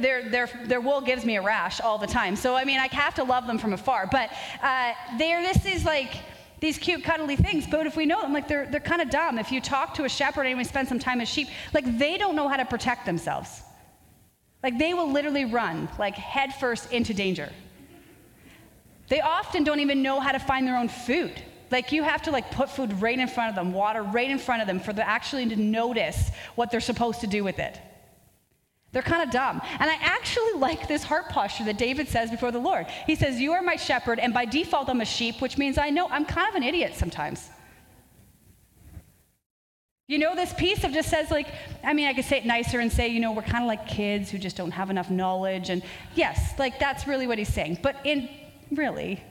their, 0.00 0.28
their, 0.28 0.48
their 0.64 0.80
wool 0.80 1.00
gives 1.00 1.24
me 1.24 1.36
a 1.36 1.42
rash 1.42 1.80
all 1.80 1.98
the 1.98 2.06
time. 2.06 2.36
So 2.36 2.54
I 2.54 2.64
mean, 2.64 2.78
I 2.78 2.86
have 2.88 3.14
to 3.14 3.24
love 3.24 3.46
them 3.46 3.58
from 3.58 3.72
afar. 3.72 4.08
But 4.10 4.30
uh, 4.62 4.92
they're 5.18 5.42
this 5.42 5.64
is 5.66 5.84
like 5.84 6.16
these 6.60 6.78
cute 6.78 7.04
cuddly 7.04 7.36
things. 7.36 7.66
But 7.66 7.86
if 7.86 7.96
we 7.96 8.06
know 8.06 8.20
them, 8.22 8.32
like 8.32 8.48
they're 8.48 8.66
they're 8.66 8.80
kind 8.80 9.02
of 9.02 9.10
dumb. 9.10 9.38
If 9.38 9.50
you 9.52 9.60
talk 9.60 9.94
to 9.94 10.04
a 10.04 10.08
shepherd 10.08 10.46
and 10.46 10.58
we 10.58 10.64
spend 10.64 10.88
some 10.88 10.98
time 10.98 11.18
with 11.18 11.28
sheep, 11.28 11.48
like 11.74 11.98
they 11.98 12.18
don't 12.18 12.36
know 12.36 12.48
how 12.48 12.56
to 12.56 12.64
protect 12.64 13.06
themselves. 13.06 13.62
Like 14.62 14.78
they 14.78 14.94
will 14.94 15.10
literally 15.10 15.44
run 15.44 15.88
like 15.98 16.14
headfirst 16.14 16.92
into 16.92 17.14
danger. 17.14 17.52
They 19.08 19.20
often 19.20 19.64
don't 19.64 19.80
even 19.80 20.02
know 20.02 20.20
how 20.20 20.32
to 20.32 20.38
find 20.38 20.66
their 20.66 20.76
own 20.76 20.88
food. 20.88 21.32
Like 21.70 21.92
you 21.92 22.02
have 22.02 22.22
to 22.22 22.30
like 22.30 22.50
put 22.50 22.70
food 22.70 23.00
right 23.00 23.18
in 23.18 23.28
front 23.28 23.50
of 23.50 23.54
them, 23.54 23.72
water 23.72 24.02
right 24.02 24.30
in 24.30 24.38
front 24.38 24.62
of 24.62 24.68
them 24.68 24.80
for 24.80 24.92
them 24.92 25.04
actually 25.06 25.48
to 25.48 25.56
notice 25.56 26.30
what 26.54 26.70
they're 26.70 26.80
supposed 26.80 27.20
to 27.20 27.26
do 27.26 27.44
with 27.44 27.58
it. 27.58 27.78
They're 28.92 29.02
kind 29.02 29.22
of 29.22 29.30
dumb. 29.30 29.60
And 29.78 29.90
I 29.90 29.96
actually 30.00 30.54
like 30.54 30.88
this 30.88 31.02
heart 31.02 31.28
posture 31.28 31.64
that 31.64 31.76
David 31.76 32.08
says 32.08 32.30
before 32.30 32.50
the 32.50 32.58
Lord. 32.58 32.86
He 33.06 33.14
says, 33.14 33.38
You 33.38 33.52
are 33.52 33.62
my 33.62 33.76
shepherd, 33.76 34.18
and 34.18 34.32
by 34.32 34.46
default, 34.46 34.88
I'm 34.88 35.00
a 35.00 35.04
sheep, 35.04 35.42
which 35.42 35.58
means 35.58 35.76
I 35.76 35.90
know 35.90 36.08
I'm 36.08 36.24
kind 36.24 36.48
of 36.48 36.54
an 36.54 36.62
idiot 36.62 36.94
sometimes. 36.94 37.50
You 40.06 40.18
know, 40.18 40.34
this 40.34 40.54
piece 40.54 40.84
of 40.84 40.92
just 40.92 41.10
says, 41.10 41.30
like, 41.30 41.48
I 41.84 41.92
mean, 41.92 42.06
I 42.06 42.14
could 42.14 42.24
say 42.24 42.38
it 42.38 42.46
nicer 42.46 42.80
and 42.80 42.90
say, 42.90 43.08
you 43.08 43.20
know, 43.20 43.32
we're 43.32 43.42
kind 43.42 43.62
of 43.62 43.68
like 43.68 43.86
kids 43.86 44.30
who 44.30 44.38
just 44.38 44.56
don't 44.56 44.70
have 44.70 44.88
enough 44.88 45.10
knowledge. 45.10 45.68
And 45.68 45.82
yes, 46.14 46.58
like, 46.58 46.78
that's 46.78 47.06
really 47.06 47.26
what 47.26 47.36
he's 47.36 47.52
saying. 47.52 47.80
But 47.82 47.96
in 48.04 48.26
really, 48.70 49.22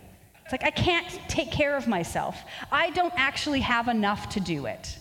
it's 0.44 0.52
like, 0.52 0.64
I 0.64 0.70
can't 0.70 1.08
take 1.28 1.52
care 1.52 1.76
of 1.76 1.88
myself. 1.88 2.40
I 2.72 2.92
don't 2.92 3.14
actually 3.18 3.62
have 3.62 3.88
enough 3.88 4.30
to 4.30 4.40
do 4.40 4.68
it. 4.68 5.00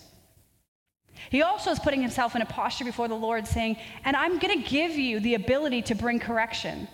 He 1.29 1.41
also 1.41 1.71
is 1.71 1.79
putting 1.79 2.01
himself 2.01 2.35
in 2.35 2.41
a 2.41 2.45
posture 2.45 2.85
before 2.85 3.07
the 3.07 3.15
Lord 3.15 3.47
saying, 3.47 3.77
and 4.05 4.15
I'm 4.15 4.39
going 4.39 4.61
to 4.61 4.69
give 4.69 4.91
you 4.91 5.19
the 5.19 5.35
ability 5.35 5.81
to 5.83 5.95
bring 5.95 6.19
correction. 6.19 6.87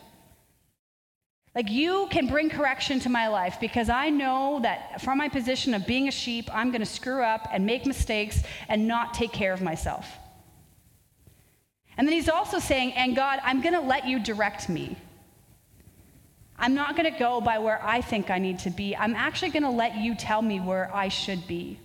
Like 1.56 1.70
you 1.70 2.08
can 2.10 2.28
bring 2.28 2.50
correction 2.50 3.00
to 3.02 3.10
my 3.10 3.28
life 3.28 3.58
because 3.60 3.88
I 3.90 4.10
know 4.10 4.60
that 4.64 5.02
from 5.02 5.20
my 5.20 5.30
position 5.30 5.74
of 5.74 5.86
being 5.86 6.08
a 6.08 6.12
sheep, 6.12 6.50
I'm 6.52 6.72
going 6.72 6.82
to 6.82 6.86
screw 6.86 7.22
up 7.22 7.48
and 7.52 7.66
make 7.66 7.86
mistakes 7.86 8.42
and 8.68 8.88
not 8.88 9.14
take 9.14 9.32
care 9.32 9.54
of 9.54 9.62
myself. 9.62 10.08
And 11.96 12.08
then 12.08 12.14
he's 12.14 12.30
also 12.30 12.58
saying, 12.58 12.94
and 12.94 13.16
God, 13.16 13.40
I'm 13.44 13.62
going 13.62 13.76
to 13.76 13.82
let 13.82 14.08
you 14.08 14.20
direct 14.20 14.68
me. 14.68 14.98
I'm 16.58 16.74
not 16.74 16.96
going 16.96 17.12
to 17.12 17.20
go 17.20 17.40
by 17.40 17.60
where 17.60 17.80
I 17.84 18.02
think 18.02 18.32
I 18.32 18.40
need 18.40 18.60
to 18.60 18.72
be. 18.72 18.96
I'm 18.96 19.16
actually 19.16 19.52
going 19.52 19.64
to 19.64 19.70
let 19.70 19.98
you 19.98 20.16
tell 20.16 20.42
me 20.42 20.60
where 20.60 20.90
I 20.94 21.10
should 21.10 21.46
be. 21.46 21.80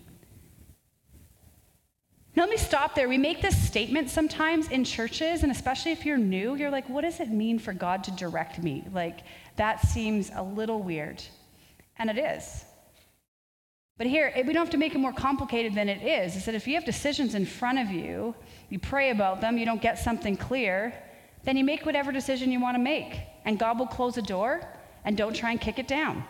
Now, 2.39 2.45
let 2.45 2.51
me 2.51 2.57
stop 2.57 2.95
there. 2.95 3.09
We 3.09 3.19
make 3.19 3.43
this 3.43 3.61
statement 3.61 4.09
sometimes 4.09 4.69
in 4.69 4.85
churches, 4.85 5.43
and 5.43 5.51
especially 5.51 5.91
if 5.91 6.07
you're 6.07 6.17
new, 6.17 6.55
you're 6.55 6.71
like, 6.71 6.89
what 6.89 7.01
does 7.01 7.19
it 7.19 7.31
mean 7.31 7.59
for 7.59 7.73
God 7.73 8.05
to 8.05 8.13
direct 8.13 8.63
me? 8.63 8.85
Like, 8.93 9.23
that 9.57 9.81
seems 9.81 10.31
a 10.33 10.45
little 10.45 10.81
weird. 10.81 11.21
And 11.99 12.09
it 12.09 12.17
is. 12.17 12.65
But 13.97 14.07
here, 14.07 14.31
eh, 14.37 14.45
we 14.47 14.53
don't 14.53 14.65
have 14.65 14.71
to 14.71 14.77
make 14.77 14.95
it 14.95 14.99
more 14.99 15.13
complicated 15.13 15.75
than 15.75 15.89
it 15.89 16.01
is. 16.01 16.37
Is 16.37 16.45
that 16.45 16.55
if 16.55 16.69
you 16.69 16.75
have 16.75 16.85
decisions 16.85 17.35
in 17.35 17.45
front 17.45 17.81
of 17.81 17.91
you, 17.91 18.37
you 18.71 18.79
pray 18.79 19.11
about 19.11 19.41
them, 19.41 19.59
you 19.59 19.65
don't 19.65 19.83
get 19.83 19.99
something 19.99 20.37
clear, 20.37 20.95
then 21.43 21.57
you 21.57 21.65
make 21.65 21.85
whatever 21.85 22.13
decision 22.13 22.53
you 22.53 22.61
want 22.61 22.77
to 22.77 22.81
make. 22.81 23.19
And 23.47 23.59
God 23.59 23.81
will 23.81 23.89
close 23.89 24.17
a 24.17 24.23
door, 24.23 24.61
and 25.05 25.17
don't 25.17 25.35
try 25.35 25.51
and 25.51 25.61
kick 25.61 25.81
it 25.81 25.89
down. 25.89 26.23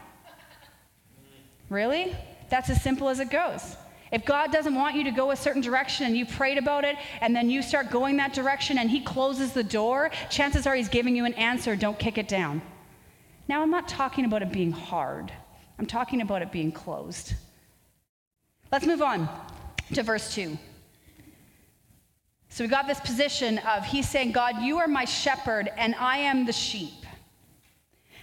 Really? 1.68 2.16
That's 2.48 2.70
as 2.70 2.80
simple 2.80 3.10
as 3.10 3.20
it 3.20 3.28
goes. 3.28 3.76
If 4.10 4.24
God 4.24 4.52
doesn't 4.52 4.74
want 4.74 4.96
you 4.96 5.04
to 5.04 5.10
go 5.10 5.30
a 5.30 5.36
certain 5.36 5.60
direction 5.60 6.06
and 6.06 6.16
you 6.16 6.24
prayed 6.24 6.58
about 6.58 6.84
it 6.84 6.96
and 7.20 7.34
then 7.36 7.50
you 7.50 7.62
start 7.62 7.90
going 7.90 8.16
that 8.16 8.32
direction 8.32 8.78
and 8.78 8.90
He 8.90 9.00
closes 9.00 9.52
the 9.52 9.64
door, 9.64 10.10
chances 10.30 10.66
are 10.66 10.74
He's 10.74 10.88
giving 10.88 11.14
you 11.14 11.24
an 11.24 11.34
answer. 11.34 11.76
Don't 11.76 11.98
kick 11.98 12.18
it 12.18 12.28
down. 12.28 12.62
Now, 13.48 13.62
I'm 13.62 13.70
not 13.70 13.88
talking 13.88 14.24
about 14.24 14.42
it 14.42 14.52
being 14.52 14.72
hard, 14.72 15.32
I'm 15.78 15.86
talking 15.86 16.20
about 16.20 16.42
it 16.42 16.52
being 16.52 16.72
closed. 16.72 17.34
Let's 18.70 18.86
move 18.86 19.00
on 19.00 19.28
to 19.94 20.02
verse 20.02 20.34
2. 20.34 20.58
So 22.50 22.64
we 22.64 22.68
got 22.68 22.86
this 22.86 23.00
position 23.00 23.58
of 23.58 23.84
He's 23.84 24.08
saying, 24.08 24.32
God, 24.32 24.62
you 24.62 24.78
are 24.78 24.88
my 24.88 25.04
shepherd 25.04 25.70
and 25.76 25.94
I 25.94 26.18
am 26.18 26.44
the 26.44 26.52
sheep. 26.52 26.97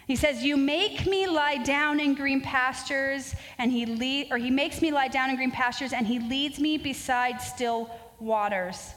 He 0.08 0.16
says, 0.16 0.44
"You 0.44 0.56
make 0.56 1.08
me 1.08 1.26
lie 1.26 1.58
down 1.58 2.00
in 2.00 2.14
green 2.14 2.42
pastures, 2.42 3.36
and 3.58 3.72
he 3.72 3.86
lead, 3.86 4.32
or 4.32 4.38
he 4.38 4.52
makes 4.52 4.82
me 4.82 4.92
lie 4.92 5.08
down 5.08 5.30
in 5.30 5.36
green 5.36 5.52
pastures, 5.52 5.94
and 5.94 6.06
he 6.06 6.20
leads 6.20 6.60
me 6.60 6.78
beside 6.78 7.42
still 7.42 7.90
waters." 8.20 8.94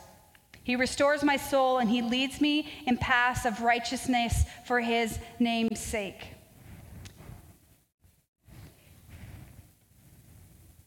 He 0.65 0.77
restores 0.77 1.25
my 1.25 1.39
soul 1.39 1.79
and 1.79 1.89
he 1.89 2.03
leads 2.03 2.43
me 2.43 2.69
in 2.85 2.99
paths 2.99 3.47
of 3.47 3.63
righteousness 3.63 4.45
for 4.67 4.81
his 4.81 5.19
name's 5.39 5.81
sake. 5.81 6.35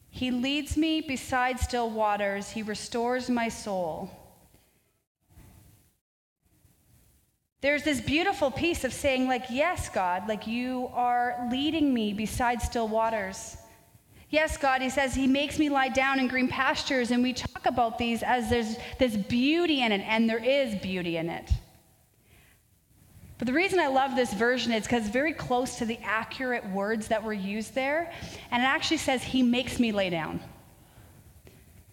He 0.08 0.30
leads 0.30 0.76
me 0.76 1.00
beside 1.00 1.58
still 1.58 1.90
waters. 1.90 2.52
He 2.52 2.62
restores 2.62 3.28
my 3.28 3.48
soul. 3.48 4.08
There's 7.62 7.84
this 7.84 8.00
beautiful 8.00 8.50
piece 8.50 8.82
of 8.82 8.92
saying, 8.92 9.28
like, 9.28 9.44
yes, 9.48 9.88
God, 9.88 10.28
like 10.28 10.48
you 10.48 10.90
are 10.94 11.48
leading 11.50 11.94
me 11.94 12.12
beside 12.12 12.60
still 12.60 12.88
waters. 12.88 13.56
Yes, 14.30 14.56
God, 14.56 14.82
he 14.82 14.90
says, 14.90 15.14
He 15.14 15.28
makes 15.28 15.60
me 15.60 15.68
lie 15.68 15.88
down 15.88 16.18
in 16.18 16.26
green 16.26 16.48
pastures. 16.48 17.12
And 17.12 17.22
we 17.22 17.32
talk 17.32 17.66
about 17.66 17.98
these 17.98 18.24
as 18.24 18.50
there's 18.50 18.76
this 18.98 19.16
beauty 19.16 19.82
in 19.82 19.92
it, 19.92 20.00
and 20.00 20.28
there 20.28 20.42
is 20.42 20.74
beauty 20.82 21.18
in 21.18 21.30
it. 21.30 21.52
But 23.38 23.46
the 23.46 23.52
reason 23.52 23.78
I 23.78 23.86
love 23.86 24.16
this 24.16 24.32
version 24.32 24.72
is 24.72 24.82
because 24.82 25.02
it's 25.04 25.12
very 25.12 25.32
close 25.32 25.76
to 25.78 25.84
the 25.84 25.98
accurate 26.02 26.68
words 26.70 27.08
that 27.08 27.22
were 27.22 27.32
used 27.32 27.76
there. 27.76 28.12
And 28.50 28.60
it 28.62 28.66
actually 28.66 28.96
says, 28.96 29.22
He 29.22 29.40
makes 29.40 29.78
me 29.78 29.92
lay 29.92 30.10
down. 30.10 30.40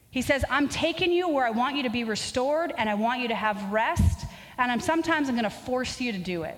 He 0.10 0.24
says, 0.24 0.44
I'm 0.50 0.68
taking 0.68 1.12
you 1.12 1.30
where 1.30 1.46
I 1.46 1.52
want 1.52 1.76
you 1.76 1.84
to 1.84 1.92
be 1.92 2.06
restored, 2.06 2.74
and 2.76 2.90
I 2.90 2.96
want 2.96 3.22
you 3.22 3.28
to 3.28 3.36
have 3.36 3.72
rest, 3.72 4.26
and 4.60 4.72
I'm 4.72 4.80
sometimes 4.80 5.30
I'm 5.30 5.36
going 5.36 5.44
to 5.46 5.50
force 5.50 6.00
you 6.02 6.12
to 6.12 6.18
do 6.18 6.44
it. 6.44 6.58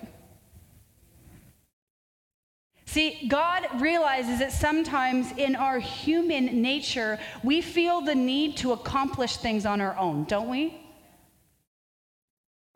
See, 2.84 3.26
God 3.28 3.80
realizes 3.80 4.40
that 4.40 4.52
sometimes 4.52 5.32
in 5.38 5.56
our 5.56 5.78
human 5.78 6.60
nature, 6.60 7.18
we 7.42 7.62
feel 7.62 8.02
the 8.02 8.14
need 8.14 8.58
to 8.58 8.72
accomplish 8.72 9.38
things 9.38 9.64
on 9.64 9.80
our 9.80 9.96
own, 9.96 10.24
don't 10.24 10.50
we? 10.50 10.78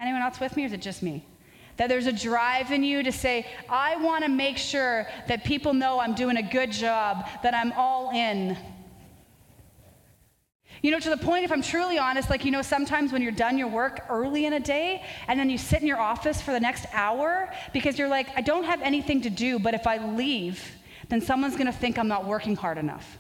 Anyone 0.00 0.22
else 0.22 0.40
with 0.40 0.56
me, 0.56 0.62
or 0.62 0.66
is 0.66 0.72
it 0.72 0.80
just 0.80 1.02
me? 1.02 1.26
That 1.76 1.88
there's 1.88 2.06
a 2.06 2.12
drive 2.12 2.70
in 2.70 2.82
you 2.82 3.02
to 3.02 3.12
say, 3.12 3.46
I 3.68 3.96
want 3.96 4.24
to 4.24 4.30
make 4.30 4.56
sure 4.56 5.06
that 5.28 5.44
people 5.44 5.74
know 5.74 6.00
I'm 6.00 6.14
doing 6.14 6.38
a 6.38 6.42
good 6.42 6.72
job, 6.72 7.28
that 7.42 7.52
I'm 7.52 7.72
all 7.72 8.10
in. 8.10 8.56
You 10.82 10.90
know, 10.90 11.00
to 11.00 11.10
the 11.10 11.16
point, 11.16 11.44
if 11.44 11.52
I'm 11.52 11.62
truly 11.62 11.98
honest, 11.98 12.28
like, 12.28 12.44
you 12.44 12.50
know, 12.50 12.62
sometimes 12.62 13.12
when 13.12 13.22
you're 13.22 13.32
done 13.32 13.56
your 13.56 13.68
work 13.68 14.04
early 14.10 14.44
in 14.46 14.52
a 14.52 14.60
day 14.60 15.02
and 15.26 15.40
then 15.40 15.48
you 15.48 15.58
sit 15.58 15.80
in 15.80 15.86
your 15.86 15.98
office 15.98 16.40
for 16.40 16.52
the 16.52 16.60
next 16.60 16.86
hour 16.92 17.52
because 17.72 17.98
you're 17.98 18.08
like, 18.08 18.28
I 18.36 18.42
don't 18.42 18.64
have 18.64 18.82
anything 18.82 19.22
to 19.22 19.30
do, 19.30 19.58
but 19.58 19.74
if 19.74 19.86
I 19.86 20.04
leave, 20.14 20.62
then 21.08 21.20
someone's 21.20 21.54
going 21.54 21.66
to 21.66 21.72
think 21.72 21.98
I'm 21.98 22.08
not 22.08 22.26
working 22.26 22.56
hard 22.56 22.78
enough. 22.78 23.18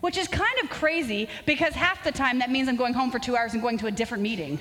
Which 0.00 0.18
is 0.18 0.28
kind 0.28 0.58
of 0.62 0.68
crazy 0.68 1.28
because 1.46 1.72
half 1.72 2.04
the 2.04 2.12
time 2.12 2.38
that 2.40 2.50
means 2.50 2.68
I'm 2.68 2.76
going 2.76 2.94
home 2.94 3.10
for 3.10 3.18
two 3.18 3.36
hours 3.36 3.54
and 3.54 3.62
going 3.62 3.78
to 3.78 3.86
a 3.86 3.90
different 3.90 4.22
meeting. 4.22 4.60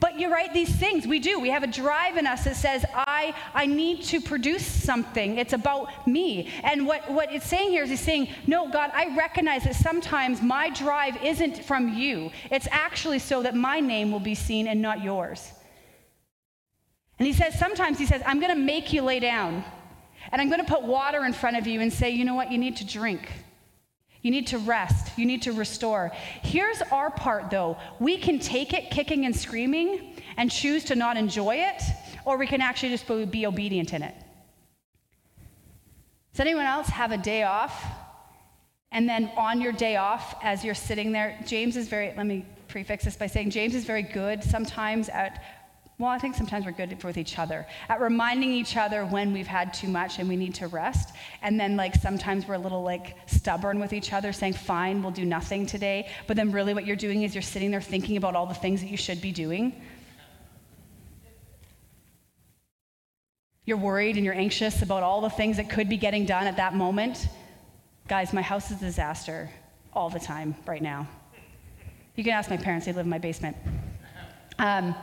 But 0.00 0.18
you're 0.18 0.30
right, 0.30 0.52
these 0.52 0.74
things 0.74 1.06
we 1.06 1.18
do. 1.18 1.38
We 1.38 1.50
have 1.50 1.62
a 1.62 1.66
drive 1.66 2.16
in 2.16 2.26
us 2.26 2.44
that 2.44 2.56
says, 2.56 2.86
I, 2.94 3.34
I 3.52 3.66
need 3.66 4.02
to 4.04 4.20
produce 4.20 4.64
something. 4.64 5.36
It's 5.36 5.52
about 5.52 6.06
me. 6.08 6.48
And 6.64 6.86
what, 6.86 7.10
what 7.10 7.30
it's 7.32 7.46
saying 7.46 7.70
here 7.70 7.82
is 7.84 7.90
he's 7.90 8.00
saying, 8.00 8.28
No, 8.46 8.70
God, 8.70 8.90
I 8.94 9.14
recognize 9.14 9.64
that 9.64 9.76
sometimes 9.76 10.40
my 10.40 10.70
drive 10.70 11.22
isn't 11.22 11.64
from 11.64 11.94
you. 11.94 12.30
It's 12.50 12.66
actually 12.70 13.18
so 13.18 13.42
that 13.42 13.54
my 13.54 13.80
name 13.80 14.10
will 14.10 14.20
be 14.20 14.34
seen 14.34 14.66
and 14.66 14.80
not 14.80 15.04
yours. 15.04 15.52
And 17.18 17.26
he 17.26 17.34
says, 17.34 17.58
sometimes 17.58 17.98
he 17.98 18.06
says, 18.06 18.22
I'm 18.24 18.40
going 18.40 18.54
to 18.54 18.60
make 18.60 18.94
you 18.94 19.02
lay 19.02 19.20
down. 19.20 19.62
And 20.32 20.40
I'm 20.40 20.48
going 20.48 20.64
to 20.64 20.66
put 20.66 20.82
water 20.82 21.26
in 21.26 21.34
front 21.34 21.58
of 21.58 21.66
you 21.66 21.82
and 21.82 21.92
say, 21.92 22.08
you 22.08 22.24
know 22.24 22.34
what, 22.34 22.50
you 22.50 22.56
need 22.56 22.78
to 22.78 22.86
drink. 22.86 23.30
You 24.22 24.30
need 24.30 24.46
to 24.48 24.58
rest. 24.58 25.18
You 25.18 25.26
need 25.26 25.42
to 25.42 25.52
restore. 25.52 26.12
Here's 26.42 26.82
our 26.92 27.10
part, 27.10 27.50
though. 27.50 27.78
We 27.98 28.18
can 28.18 28.38
take 28.38 28.74
it 28.74 28.90
kicking 28.90 29.24
and 29.24 29.34
screaming 29.34 30.16
and 30.36 30.50
choose 30.50 30.84
to 30.84 30.94
not 30.94 31.16
enjoy 31.16 31.56
it, 31.56 31.82
or 32.24 32.36
we 32.36 32.46
can 32.46 32.60
actually 32.60 32.90
just 32.90 33.06
be 33.30 33.46
obedient 33.46 33.94
in 33.94 34.02
it. 34.02 34.14
Does 36.32 36.40
anyone 36.40 36.66
else 36.66 36.88
have 36.88 37.12
a 37.12 37.18
day 37.18 37.42
off? 37.44 37.84
And 38.92 39.08
then 39.08 39.30
on 39.36 39.60
your 39.60 39.72
day 39.72 39.96
off, 39.96 40.34
as 40.42 40.64
you're 40.64 40.74
sitting 40.74 41.12
there, 41.12 41.38
James 41.46 41.76
is 41.76 41.88
very, 41.88 42.12
let 42.16 42.26
me 42.26 42.44
prefix 42.68 43.04
this 43.04 43.16
by 43.16 43.26
saying 43.26 43.50
James 43.50 43.74
is 43.74 43.84
very 43.84 44.02
good 44.02 44.42
sometimes 44.42 45.08
at 45.08 45.42
well, 46.00 46.08
I 46.08 46.16
think 46.16 46.34
sometimes 46.34 46.64
we're 46.64 46.72
good 46.72 47.04
with 47.04 47.18
each 47.18 47.38
other 47.38 47.66
at 47.90 48.00
reminding 48.00 48.50
each 48.50 48.78
other 48.78 49.04
when 49.04 49.34
we've 49.34 49.46
had 49.46 49.74
too 49.74 49.86
much 49.86 50.18
and 50.18 50.26
we 50.30 50.34
need 50.34 50.54
to 50.54 50.66
rest. 50.68 51.14
And 51.42 51.60
then, 51.60 51.76
like, 51.76 51.94
sometimes 51.94 52.48
we're 52.48 52.54
a 52.54 52.58
little 52.58 52.82
like 52.82 53.16
stubborn 53.26 53.78
with 53.78 53.92
each 53.92 54.14
other, 54.14 54.32
saying, 54.32 54.54
fine, 54.54 55.02
we'll 55.02 55.12
do 55.12 55.26
nothing 55.26 55.66
today. 55.66 56.08
But 56.26 56.38
then, 56.38 56.52
really, 56.52 56.72
what 56.72 56.86
you're 56.86 56.96
doing 56.96 57.22
is 57.22 57.34
you're 57.34 57.42
sitting 57.42 57.70
there 57.70 57.82
thinking 57.82 58.16
about 58.16 58.34
all 58.34 58.46
the 58.46 58.54
things 58.54 58.80
that 58.80 58.88
you 58.88 58.96
should 58.96 59.20
be 59.20 59.30
doing. 59.30 59.78
You're 63.66 63.76
worried 63.76 64.16
and 64.16 64.24
you're 64.24 64.34
anxious 64.34 64.80
about 64.80 65.02
all 65.02 65.20
the 65.20 65.28
things 65.28 65.58
that 65.58 65.68
could 65.68 65.90
be 65.90 65.98
getting 65.98 66.24
done 66.24 66.46
at 66.46 66.56
that 66.56 66.74
moment. 66.74 67.28
Guys, 68.08 68.32
my 68.32 68.42
house 68.42 68.70
is 68.70 68.78
a 68.78 68.86
disaster 68.86 69.50
all 69.92 70.08
the 70.08 70.18
time 70.18 70.54
right 70.64 70.82
now. 70.82 71.06
You 72.16 72.24
can 72.24 72.32
ask 72.32 72.48
my 72.48 72.56
parents, 72.56 72.86
they 72.86 72.92
live 72.94 73.04
in 73.04 73.10
my 73.10 73.18
basement. 73.18 73.54
Um, 74.58 74.94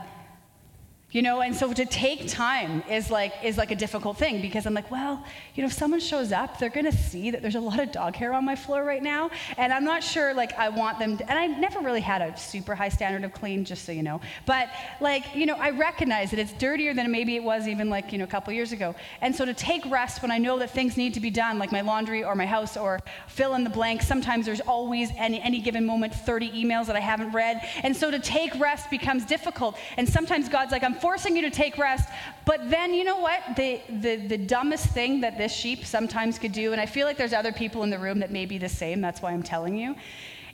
you 1.10 1.22
know, 1.22 1.40
and 1.40 1.56
so 1.56 1.72
to 1.72 1.86
take 1.86 2.28
time 2.28 2.82
is 2.90 3.10
like 3.10 3.32
is 3.42 3.56
like 3.56 3.70
a 3.70 3.74
difficult 3.74 4.18
thing 4.18 4.42
because 4.42 4.66
I'm 4.66 4.74
like, 4.74 4.90
well, 4.90 5.24
you 5.54 5.62
know, 5.62 5.66
if 5.68 5.72
someone 5.72 6.00
shows 6.00 6.32
up, 6.32 6.58
they're 6.58 6.68
gonna 6.68 6.92
see 6.92 7.30
that 7.30 7.40
there's 7.40 7.54
a 7.54 7.60
lot 7.60 7.80
of 7.80 7.90
dog 7.92 8.14
hair 8.14 8.34
on 8.34 8.44
my 8.44 8.54
floor 8.54 8.84
right 8.84 9.02
now, 9.02 9.30
and 9.56 9.72
I'm 9.72 9.84
not 9.84 10.04
sure 10.04 10.34
like 10.34 10.52
I 10.58 10.68
want 10.68 10.98
them. 10.98 11.16
To, 11.16 11.30
and 11.30 11.38
I 11.38 11.46
never 11.46 11.80
really 11.80 12.02
had 12.02 12.20
a 12.20 12.36
super 12.36 12.74
high 12.74 12.90
standard 12.90 13.24
of 13.24 13.32
clean, 13.32 13.64
just 13.64 13.86
so 13.86 13.92
you 13.92 14.02
know. 14.02 14.20
But 14.44 14.68
like, 15.00 15.34
you 15.34 15.46
know, 15.46 15.54
I 15.54 15.70
recognize 15.70 16.30
that 16.32 16.40
it's 16.40 16.52
dirtier 16.52 16.92
than 16.92 17.10
maybe 17.10 17.36
it 17.36 17.42
was 17.42 17.66
even 17.66 17.88
like 17.88 18.12
you 18.12 18.18
know 18.18 18.24
a 18.24 18.28
couple 18.28 18.52
years 18.52 18.72
ago. 18.72 18.94
And 19.22 19.34
so 19.34 19.46
to 19.46 19.54
take 19.54 19.90
rest 19.90 20.20
when 20.20 20.30
I 20.30 20.36
know 20.36 20.58
that 20.58 20.72
things 20.72 20.98
need 20.98 21.14
to 21.14 21.20
be 21.20 21.30
done, 21.30 21.58
like 21.58 21.72
my 21.72 21.80
laundry 21.80 22.22
or 22.22 22.34
my 22.34 22.44
house 22.44 22.76
or 22.76 23.00
fill 23.28 23.54
in 23.54 23.64
the 23.64 23.70
blank. 23.70 24.02
Sometimes 24.02 24.44
there's 24.44 24.60
always 24.60 25.10
any 25.16 25.40
any 25.40 25.62
given 25.62 25.86
moment 25.86 26.14
30 26.14 26.50
emails 26.50 26.84
that 26.84 26.96
I 26.96 27.00
haven't 27.00 27.32
read, 27.32 27.66
and 27.82 27.96
so 27.96 28.10
to 28.10 28.18
take 28.18 28.54
rest 28.60 28.90
becomes 28.90 29.24
difficult. 29.24 29.78
And 29.96 30.06
sometimes 30.06 30.50
God's 30.50 30.70
like, 30.70 30.82
I'm 30.82 30.97
forcing 31.00 31.36
you 31.36 31.42
to 31.42 31.50
take 31.50 31.78
rest. 31.78 32.08
But 32.44 32.70
then, 32.70 32.94
you 32.94 33.04
know 33.04 33.18
what? 33.18 33.40
The, 33.56 33.80
the, 33.88 34.16
the 34.16 34.38
dumbest 34.38 34.86
thing 34.86 35.20
that 35.20 35.38
this 35.38 35.52
sheep 35.52 35.84
sometimes 35.84 36.38
could 36.38 36.52
do, 36.52 36.72
and 36.72 36.80
I 36.80 36.86
feel 36.86 37.06
like 37.06 37.16
there's 37.16 37.32
other 37.32 37.52
people 37.52 37.82
in 37.82 37.90
the 37.90 37.98
room 37.98 38.18
that 38.20 38.30
may 38.30 38.46
be 38.46 38.58
the 38.58 38.68
same, 38.68 39.00
that's 39.00 39.22
why 39.22 39.32
I'm 39.32 39.42
telling 39.42 39.76
you, 39.76 39.94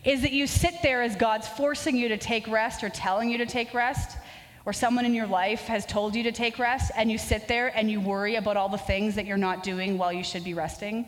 is 0.05 0.23
that 0.23 0.33
you 0.33 0.47
sit 0.47 0.75
there 0.83 1.03
as 1.03 1.17
God's 1.17 1.49
forcing 1.49 1.97
you 1.97 2.09
to 2.09 2.19
take 2.19 2.47
rest 2.49 2.85
or 2.85 2.91
telling 2.91 3.31
you 3.31 3.39
to 3.39 3.47
take 3.47 3.73
rest 3.73 4.19
or 4.67 4.73
someone 4.73 5.05
in 5.05 5.15
your 5.15 5.27
life 5.27 5.63
has 5.63 5.85
told 5.85 6.15
you 6.15 6.23
to 6.23 6.33
take 6.33 6.59
rest, 6.59 6.91
and 6.97 7.11
you 7.13 7.19
sit 7.19 7.49
there 7.49 7.69
and 7.77 7.91
you 7.91 8.01
worry 8.01 8.37
about 8.37 8.57
all 8.57 8.69
the 8.69 8.79
things 8.79 9.15
that 9.15 9.27
you're 9.27 9.37
not 9.37 9.63
doing 9.63 9.99
while 9.99 10.13
you 10.13 10.25
should 10.25 10.43
be 10.43 10.55
resting. 10.55 11.07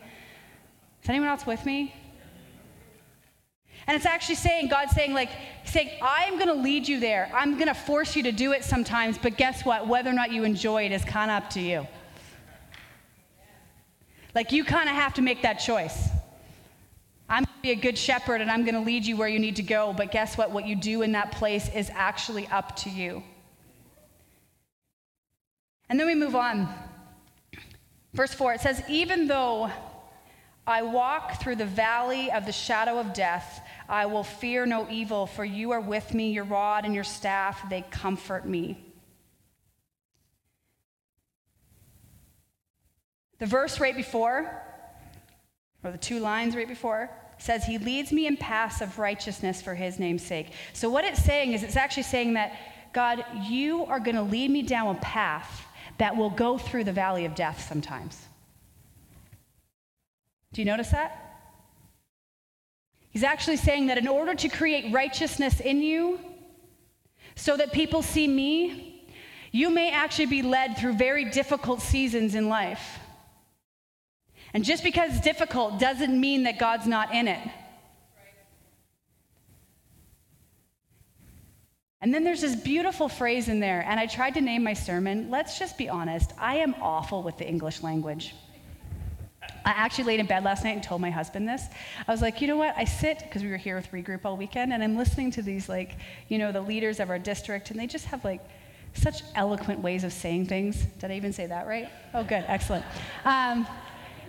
Is 1.03 1.09
anyone 1.09 1.29
else 1.29 1.45
with 1.45 1.65
me? 1.65 1.93
And 3.87 3.95
it's 3.95 4.05
actually 4.05 4.35
saying, 4.35 4.67
God's 4.67 4.91
saying, 4.91 5.13
like, 5.13 5.29
saying, 5.69 5.89
I'm 6.01 6.35
going 6.35 6.47
to 6.47 6.61
lead 6.61 6.87
you 6.87 6.99
there. 6.99 7.31
I'm 7.33 7.55
going 7.55 7.67
to 7.67 7.73
force 7.73 8.15
you 8.15 8.23
to 8.23 8.31
do 8.31 8.51
it 8.51 8.63
sometimes, 8.63 9.17
but 9.17 9.37
guess 9.37 9.65
what? 9.65 9.87
Whether 9.87 10.09
or 10.09 10.13
not 10.13 10.31
you 10.31 10.43
enjoy 10.43 10.85
it 10.85 10.91
is 10.91 11.03
kind 11.03 11.31
of 11.31 11.43
up 11.43 11.49
to 11.51 11.59
you. 11.59 11.87
Like, 14.35 14.51
you 14.51 14.63
kind 14.63 14.87
of 14.89 14.95
have 14.95 15.13
to 15.15 15.21
make 15.21 15.41
that 15.41 15.55
choice. 15.55 16.09
I'm 17.29 17.43
going 17.43 17.55
to 17.55 17.61
be 17.61 17.71
a 17.71 17.75
good 17.75 17.97
shepherd 17.97 18.41
and 18.41 18.49
I'm 18.49 18.63
going 18.63 18.75
to 18.75 18.81
lead 18.81 19.05
you 19.05 19.17
where 19.17 19.27
you 19.27 19.39
need 19.39 19.57
to 19.57 19.63
go, 19.63 19.93
but 19.95 20.11
guess 20.11 20.37
what? 20.37 20.51
What 20.51 20.65
you 20.65 20.75
do 20.75 21.01
in 21.01 21.11
that 21.13 21.31
place 21.31 21.69
is 21.73 21.89
actually 21.93 22.47
up 22.47 22.75
to 22.77 22.89
you. 22.89 23.23
And 25.89 25.99
then 25.99 26.07
we 26.07 26.15
move 26.15 26.35
on. 26.35 26.69
Verse 28.13 28.33
4 28.33 28.53
it 28.53 28.61
says, 28.61 28.81
Even 28.89 29.27
though 29.27 29.69
I 30.65 30.81
walk 30.81 31.41
through 31.41 31.55
the 31.55 31.65
valley 31.65 32.31
of 32.31 32.45
the 32.45 32.51
shadow 32.51 32.99
of 32.99 33.13
death, 33.13 33.61
I 33.89 34.05
will 34.05 34.23
fear 34.23 34.65
no 34.65 34.87
evil, 34.89 35.25
for 35.25 35.45
you 35.45 35.71
are 35.71 35.79
with 35.79 36.13
me, 36.13 36.31
your 36.31 36.43
rod 36.43 36.85
and 36.85 36.93
your 36.93 37.03
staff, 37.03 37.69
they 37.69 37.83
comfort 37.89 38.45
me. 38.45 38.83
The 43.39 43.45
verse 43.45 43.79
right 43.79 43.95
before, 43.95 44.63
or 45.83 45.91
the 45.91 45.97
two 45.97 46.19
lines 46.19 46.55
right 46.55 46.67
before, 46.67 47.11
says, 47.37 47.63
He 47.63 47.77
leads 47.77 48.11
me 48.11 48.27
in 48.27 48.35
paths 48.35 48.81
of 48.81 48.97
righteousness 48.99 49.61
for 49.61 49.75
His 49.75 49.99
name's 49.99 50.23
sake. 50.23 50.47
So, 50.73 50.89
what 50.89 51.05
it's 51.05 51.23
saying 51.23 51.53
is, 51.53 51.63
it's 51.63 51.77
actually 51.77 52.03
saying 52.03 52.33
that, 52.33 52.57
God, 52.93 53.23
you 53.43 53.85
are 53.85 53.99
going 53.99 54.15
to 54.15 54.23
lead 54.23 54.49
me 54.49 54.63
down 54.63 54.95
a 54.95 54.99
path 54.99 55.65
that 55.99 56.15
will 56.15 56.29
go 56.31 56.57
through 56.57 56.83
the 56.83 56.93
valley 56.93 57.25
of 57.25 57.35
death 57.35 57.65
sometimes. 57.67 58.25
Do 60.53 60.61
you 60.61 60.65
notice 60.65 60.89
that? 60.89 61.26
He's 63.17 63.23
actually 63.23 63.57
saying 63.57 63.87
that 63.87 63.97
in 63.97 64.07
order 64.07 64.35
to 64.35 64.47
create 64.47 64.93
righteousness 64.93 65.59
in 65.59 65.81
you, 65.81 66.19
so 67.35 67.57
that 67.57 67.71
people 67.71 68.03
see 68.03 68.27
me, 68.27 69.09
you 69.51 69.71
may 69.71 69.89
actually 69.89 70.27
be 70.27 70.43
led 70.43 70.77
through 70.77 70.93
very 70.97 71.25
difficult 71.25 71.81
seasons 71.81 72.35
in 72.35 72.47
life. 72.47 72.99
And 74.53 74.63
just 74.63 74.83
because 74.83 75.15
it's 75.15 75.21
difficult 75.21 75.79
doesn't 75.79 76.21
mean 76.21 76.43
that 76.43 76.59
God's 76.59 76.85
not 76.85 77.11
in 77.11 77.27
it. 77.27 77.39
And 82.01 82.13
then 82.13 82.23
there's 82.23 82.41
this 82.41 82.55
beautiful 82.55 83.09
phrase 83.09 83.49
in 83.49 83.59
there, 83.59 83.83
and 83.87 83.99
I 83.99 84.05
tried 84.05 84.35
to 84.35 84.41
name 84.41 84.63
my 84.63 84.73
sermon. 84.73 85.31
Let's 85.31 85.57
just 85.57 85.75
be 85.75 85.89
honest, 85.89 86.33
I 86.37 86.57
am 86.57 86.75
awful 86.83 87.23
with 87.23 87.39
the 87.39 87.49
English 87.49 87.81
language. 87.81 88.35
I 89.67 89.71
actually 89.71 90.05
laid 90.05 90.21
in 90.21 90.27
bed 90.27 90.45
last 90.45 90.63
night 90.63 90.75
and 90.75 90.81
told 90.81 91.01
my 91.01 91.09
husband 91.09 91.45
this. 91.45 91.61
I 92.07 92.11
was 92.13 92.21
like, 92.21 92.39
you 92.39 92.47
know 92.47 92.55
what? 92.55 92.73
I 92.77 92.85
sit, 92.85 93.19
because 93.19 93.43
we 93.43 93.49
were 93.49 93.57
here 93.57 93.75
with 93.75 93.91
Regroup 93.91 94.21
all 94.23 94.37
weekend, 94.37 94.71
and 94.71 94.81
I'm 94.81 94.95
listening 94.95 95.29
to 95.31 95.41
these, 95.41 95.67
like, 95.67 95.97
you 96.29 96.37
know, 96.37 96.53
the 96.53 96.61
leaders 96.61 97.01
of 97.01 97.09
our 97.09 97.19
district, 97.19 97.69
and 97.69 97.77
they 97.77 97.85
just 97.85 98.05
have, 98.05 98.23
like, 98.23 98.39
such 98.93 99.23
eloquent 99.35 99.81
ways 99.81 100.05
of 100.05 100.13
saying 100.13 100.45
things. 100.45 100.85
Did 100.99 101.11
I 101.11 101.15
even 101.15 101.33
say 101.33 101.47
that 101.47 101.67
right? 101.67 101.89
Oh, 102.13 102.23
good, 102.23 102.45
excellent. 102.47 102.85
Um, 103.25 103.67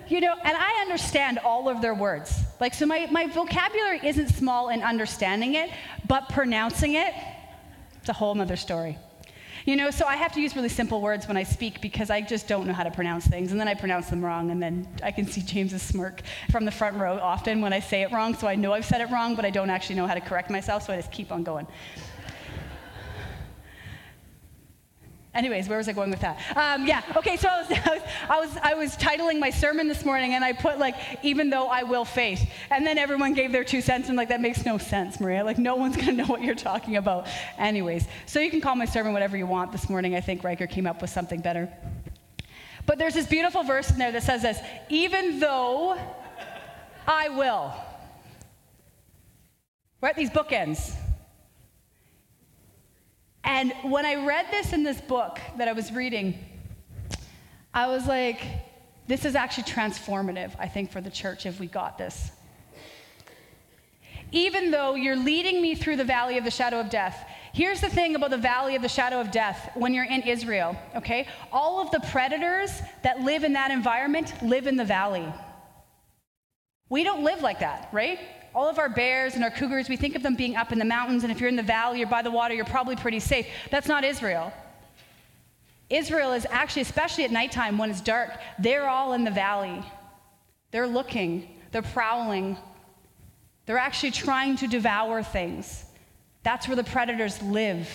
you 0.08 0.20
know, 0.20 0.34
and 0.42 0.56
I 0.56 0.80
understand 0.80 1.38
all 1.38 1.68
of 1.68 1.82
their 1.82 1.94
words. 1.94 2.42
Like, 2.58 2.74
so 2.74 2.84
my, 2.84 3.06
my 3.12 3.28
vocabulary 3.28 4.00
isn't 4.02 4.30
small 4.30 4.70
in 4.70 4.82
understanding 4.82 5.54
it, 5.54 5.70
but 6.08 6.28
pronouncing 6.30 6.94
it, 6.94 7.14
it's 8.00 8.08
a 8.08 8.12
whole 8.12 8.40
other 8.40 8.56
story. 8.56 8.98
You 9.68 9.76
know, 9.76 9.90
so 9.90 10.06
I 10.06 10.16
have 10.16 10.32
to 10.32 10.40
use 10.40 10.56
really 10.56 10.70
simple 10.70 11.02
words 11.02 11.28
when 11.28 11.36
I 11.36 11.42
speak 11.42 11.82
because 11.82 12.08
I 12.08 12.22
just 12.22 12.48
don't 12.48 12.66
know 12.66 12.72
how 12.72 12.84
to 12.84 12.90
pronounce 12.90 13.26
things. 13.26 13.52
And 13.52 13.60
then 13.60 13.68
I 13.68 13.74
pronounce 13.74 14.08
them 14.08 14.24
wrong. 14.24 14.50
And 14.50 14.62
then 14.62 14.88
I 15.02 15.10
can 15.10 15.26
see 15.26 15.42
James's 15.42 15.82
smirk 15.82 16.22
from 16.50 16.64
the 16.64 16.70
front 16.70 16.96
row 16.96 17.18
often 17.18 17.60
when 17.60 17.74
I 17.74 17.80
say 17.80 18.00
it 18.00 18.10
wrong. 18.10 18.32
So 18.32 18.46
I 18.46 18.54
know 18.54 18.72
I've 18.72 18.86
said 18.86 19.02
it 19.02 19.10
wrong, 19.10 19.34
but 19.34 19.44
I 19.44 19.50
don't 19.50 19.68
actually 19.68 19.96
know 19.96 20.06
how 20.06 20.14
to 20.14 20.22
correct 20.22 20.48
myself. 20.48 20.86
So 20.86 20.94
I 20.94 20.96
just 20.96 21.12
keep 21.12 21.30
on 21.30 21.42
going. 21.42 21.66
Anyways, 25.38 25.68
where 25.68 25.78
was 25.78 25.88
I 25.88 25.92
going 25.92 26.10
with 26.10 26.18
that? 26.22 26.36
Um, 26.56 26.84
yeah, 26.84 27.00
okay, 27.14 27.36
so 27.36 27.48
I 27.48 27.60
was, 27.60 27.70
I 27.70 27.94
was, 27.94 28.02
I, 28.28 28.40
was, 28.40 28.58
I 28.64 28.74
was 28.74 28.96
titling 28.96 29.38
my 29.38 29.50
sermon 29.50 29.86
this 29.86 30.04
morning 30.04 30.34
and 30.34 30.44
I 30.44 30.52
put 30.52 30.80
like, 30.80 30.96
even 31.22 31.48
though 31.48 31.68
I 31.68 31.84
will 31.84 32.04
faith. 32.04 32.50
And 32.70 32.84
then 32.84 32.98
everyone 32.98 33.34
gave 33.34 33.52
their 33.52 33.62
two 33.62 33.80
cents 33.80 34.08
and 34.08 34.16
like, 34.16 34.30
that 34.30 34.40
makes 34.40 34.66
no 34.66 34.78
sense, 34.78 35.20
Maria. 35.20 35.44
Like, 35.44 35.56
no 35.56 35.76
one's 35.76 35.96
gonna 36.00 36.10
know 36.10 36.26
what 36.26 36.42
you're 36.42 36.56
talking 36.56 36.96
about. 36.96 37.28
Anyways, 37.56 38.08
so 38.26 38.40
you 38.40 38.50
can 38.50 38.60
call 38.60 38.74
my 38.74 38.84
sermon 38.84 39.12
whatever 39.12 39.36
you 39.36 39.46
want. 39.46 39.70
This 39.70 39.88
morning, 39.88 40.16
I 40.16 40.20
think 40.20 40.42
Riker 40.42 40.66
came 40.66 40.88
up 40.88 41.00
with 41.00 41.10
something 41.10 41.40
better. 41.40 41.72
But 42.84 42.98
there's 42.98 43.14
this 43.14 43.28
beautiful 43.28 43.62
verse 43.62 43.92
in 43.92 43.98
there 43.98 44.10
that 44.10 44.24
says 44.24 44.42
this 44.42 44.58
even 44.88 45.38
though 45.38 45.96
I 47.06 47.28
will. 47.28 47.72
We're 50.00 50.14
these 50.14 50.30
bookends. 50.30 50.96
And 53.48 53.72
when 53.82 54.04
I 54.04 54.26
read 54.26 54.44
this 54.50 54.74
in 54.74 54.82
this 54.82 55.00
book 55.00 55.40
that 55.56 55.68
I 55.68 55.72
was 55.72 55.90
reading, 55.90 56.38
I 57.72 57.86
was 57.86 58.06
like, 58.06 58.42
this 59.06 59.24
is 59.24 59.34
actually 59.34 59.64
transformative, 59.64 60.52
I 60.58 60.68
think, 60.68 60.92
for 60.92 61.00
the 61.00 61.08
church 61.08 61.46
if 61.46 61.58
we 61.58 61.66
got 61.66 61.96
this. 61.96 62.30
Even 64.32 64.70
though 64.70 64.96
you're 64.96 65.16
leading 65.16 65.62
me 65.62 65.74
through 65.74 65.96
the 65.96 66.04
valley 66.04 66.36
of 66.36 66.44
the 66.44 66.50
shadow 66.50 66.78
of 66.78 66.90
death, 66.90 67.26
here's 67.54 67.80
the 67.80 67.88
thing 67.88 68.16
about 68.16 68.28
the 68.28 68.36
valley 68.36 68.76
of 68.76 68.82
the 68.82 68.88
shadow 68.88 69.18
of 69.18 69.30
death 69.30 69.70
when 69.74 69.94
you're 69.94 70.04
in 70.04 70.20
Israel, 70.20 70.76
okay? 70.94 71.26
All 71.50 71.80
of 71.80 71.90
the 71.90 72.00
predators 72.10 72.82
that 73.02 73.22
live 73.22 73.44
in 73.44 73.54
that 73.54 73.70
environment 73.70 74.34
live 74.42 74.66
in 74.66 74.76
the 74.76 74.84
valley. 74.84 75.26
We 76.90 77.02
don't 77.02 77.24
live 77.24 77.40
like 77.40 77.60
that, 77.60 77.88
right? 77.92 78.18
All 78.54 78.68
of 78.68 78.78
our 78.78 78.88
bears 78.88 79.34
and 79.34 79.44
our 79.44 79.50
cougars, 79.50 79.88
we 79.88 79.96
think 79.96 80.14
of 80.14 80.22
them 80.22 80.34
being 80.34 80.56
up 80.56 80.72
in 80.72 80.78
the 80.78 80.84
mountains, 80.84 81.22
and 81.22 81.32
if 81.32 81.40
you're 81.40 81.48
in 81.48 81.56
the 81.56 81.62
valley 81.62 82.02
or 82.02 82.06
by 82.06 82.22
the 82.22 82.30
water, 82.30 82.54
you're 82.54 82.64
probably 82.64 82.96
pretty 82.96 83.20
safe. 83.20 83.46
That's 83.70 83.88
not 83.88 84.04
Israel. 84.04 84.52
Israel 85.90 86.32
is 86.32 86.46
actually, 86.50 86.82
especially 86.82 87.24
at 87.24 87.30
nighttime 87.30 87.78
when 87.78 87.90
it's 87.90 88.00
dark, 88.00 88.32
they're 88.58 88.88
all 88.88 89.12
in 89.14 89.24
the 89.24 89.30
valley. 89.30 89.82
They're 90.70 90.86
looking, 90.86 91.56
they're 91.72 91.82
prowling, 91.82 92.56
they're 93.66 93.78
actually 93.78 94.10
trying 94.10 94.56
to 94.56 94.66
devour 94.66 95.22
things. 95.22 95.84
That's 96.42 96.68
where 96.68 96.76
the 96.76 96.84
predators 96.84 97.42
live. 97.42 97.88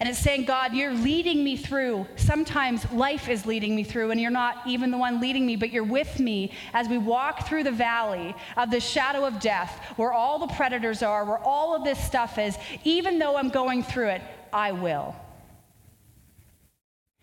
And 0.00 0.08
it's 0.08 0.18
saying, 0.18 0.46
God, 0.46 0.72
you're 0.72 0.94
leading 0.94 1.44
me 1.44 1.58
through. 1.58 2.06
Sometimes 2.16 2.90
life 2.90 3.28
is 3.28 3.44
leading 3.44 3.76
me 3.76 3.84
through, 3.84 4.10
and 4.10 4.18
you're 4.18 4.30
not 4.30 4.66
even 4.66 4.90
the 4.90 4.96
one 4.96 5.20
leading 5.20 5.44
me, 5.44 5.56
but 5.56 5.70
you're 5.70 5.84
with 5.84 6.18
me 6.18 6.52
as 6.72 6.88
we 6.88 6.96
walk 6.96 7.46
through 7.46 7.64
the 7.64 7.70
valley 7.70 8.34
of 8.56 8.70
the 8.70 8.80
shadow 8.80 9.26
of 9.26 9.40
death, 9.40 9.78
where 9.96 10.10
all 10.10 10.38
the 10.38 10.46
predators 10.54 11.02
are, 11.02 11.26
where 11.26 11.38
all 11.38 11.76
of 11.76 11.84
this 11.84 12.02
stuff 12.02 12.38
is. 12.38 12.56
Even 12.82 13.18
though 13.18 13.36
I'm 13.36 13.50
going 13.50 13.82
through 13.82 14.08
it, 14.08 14.22
I 14.54 14.72
will. 14.72 15.14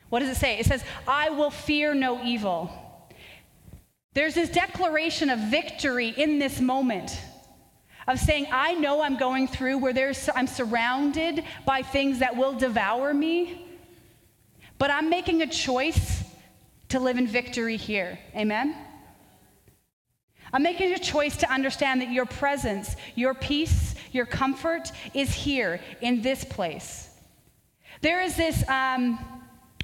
What 0.10 0.20
does 0.20 0.30
it 0.30 0.36
say? 0.36 0.60
It 0.60 0.68
says, 0.68 0.84
I 1.08 1.32
will 1.32 1.50
fear 1.50 1.96
no 1.96 2.24
evil. 2.24 2.72
There's 4.14 4.36
this 4.36 4.50
declaration 4.50 5.32
of 5.32 5.40
victory 5.40 6.10
in 6.10 6.38
this 6.38 6.62
moment 6.62 7.20
of 8.08 8.20
saying, 8.20 8.48
I 8.52 8.74
know 8.76 9.02
I'm 9.02 9.18
going 9.18 9.48
through 9.48 9.80
where 9.80 9.94
there's, 9.94 10.30
I'm 10.34 10.48
surrounded 10.48 11.44
by 11.66 11.82
things 11.82 12.20
that 12.20 12.36
will 12.36 12.54
devour 12.54 13.14
me, 13.14 13.66
but 14.78 14.92
I'm 14.92 15.10
making 15.10 15.42
a 15.42 15.48
choice 15.48 16.24
to 16.90 17.00
live 17.00 17.18
in 17.18 17.28
victory 17.28 17.78
here. 17.78 18.18
Amen? 18.36 18.76
I'm 20.54 20.64
making 20.64 20.94
a 20.94 21.00
choice 21.00 21.36
to 21.38 21.52
understand 21.52 22.02
that 22.02 22.12
your 22.12 22.26
presence, 22.26 22.96
your 23.16 23.34
peace, 23.34 23.96
your 24.14 24.26
comfort 24.26 24.92
is 25.14 25.34
here 25.34 25.82
in 26.02 26.22
this 26.22 26.46
place. 26.46 27.10
There 28.02 28.22
is 28.22 28.38
this. 28.38 28.68
Um, 28.70 29.37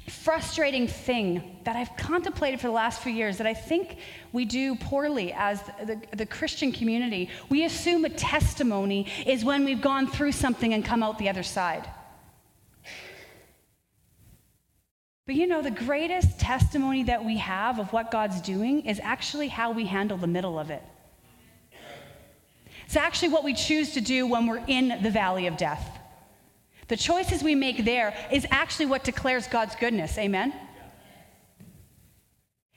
frustrating 0.08 0.86
thing 0.86 1.58
that 1.64 1.76
I've 1.76 1.96
contemplated 1.96 2.60
for 2.60 2.66
the 2.66 2.72
last 2.72 3.02
few 3.02 3.12
years 3.12 3.38
that 3.38 3.46
I 3.46 3.54
think 3.54 3.96
we 4.32 4.44
do 4.44 4.76
poorly 4.76 5.32
as 5.32 5.62
the, 5.62 5.86
the, 5.86 6.16
the, 6.16 6.26
Christian 6.26 6.72
community. 6.72 7.30
We 7.48 7.64
assume 7.64 8.04
a 8.04 8.10
testimony 8.10 9.06
is 9.26 9.44
when 9.44 9.64
we've 9.64 9.80
gone 9.80 10.06
through 10.06 10.32
something 10.32 10.74
and 10.74 10.84
come 10.84 11.02
out 11.02 11.18
the 11.18 11.30
other 11.30 11.42
side. 11.42 11.88
But 15.26 15.36
you 15.36 15.46
know, 15.46 15.62
the 15.62 15.70
greatest 15.70 16.38
testimony 16.38 17.04
that 17.04 17.24
we 17.24 17.38
have 17.38 17.78
of 17.78 17.92
what 17.94 18.10
God's 18.10 18.42
doing 18.42 18.84
is 18.84 19.00
actually 19.02 19.48
how 19.48 19.70
we 19.70 19.86
handle 19.86 20.18
the 20.18 20.26
middle 20.26 20.58
of 20.58 20.70
it. 20.70 20.82
It's 22.84 22.96
actually 22.96 23.30
what 23.30 23.42
we 23.42 23.54
choose 23.54 23.94
to 23.94 24.02
do 24.02 24.26
when 24.26 24.46
we're 24.46 24.62
in 24.66 25.02
the 25.02 25.10
valley 25.10 25.46
of 25.46 25.56
death. 25.56 25.98
The 26.88 26.96
choices 26.96 27.42
we 27.42 27.54
make 27.54 27.84
there 27.84 28.14
is 28.30 28.46
actually 28.50 28.86
what 28.86 29.04
declares 29.04 29.46
God's 29.46 29.74
goodness. 29.76 30.18
Amen? 30.18 30.52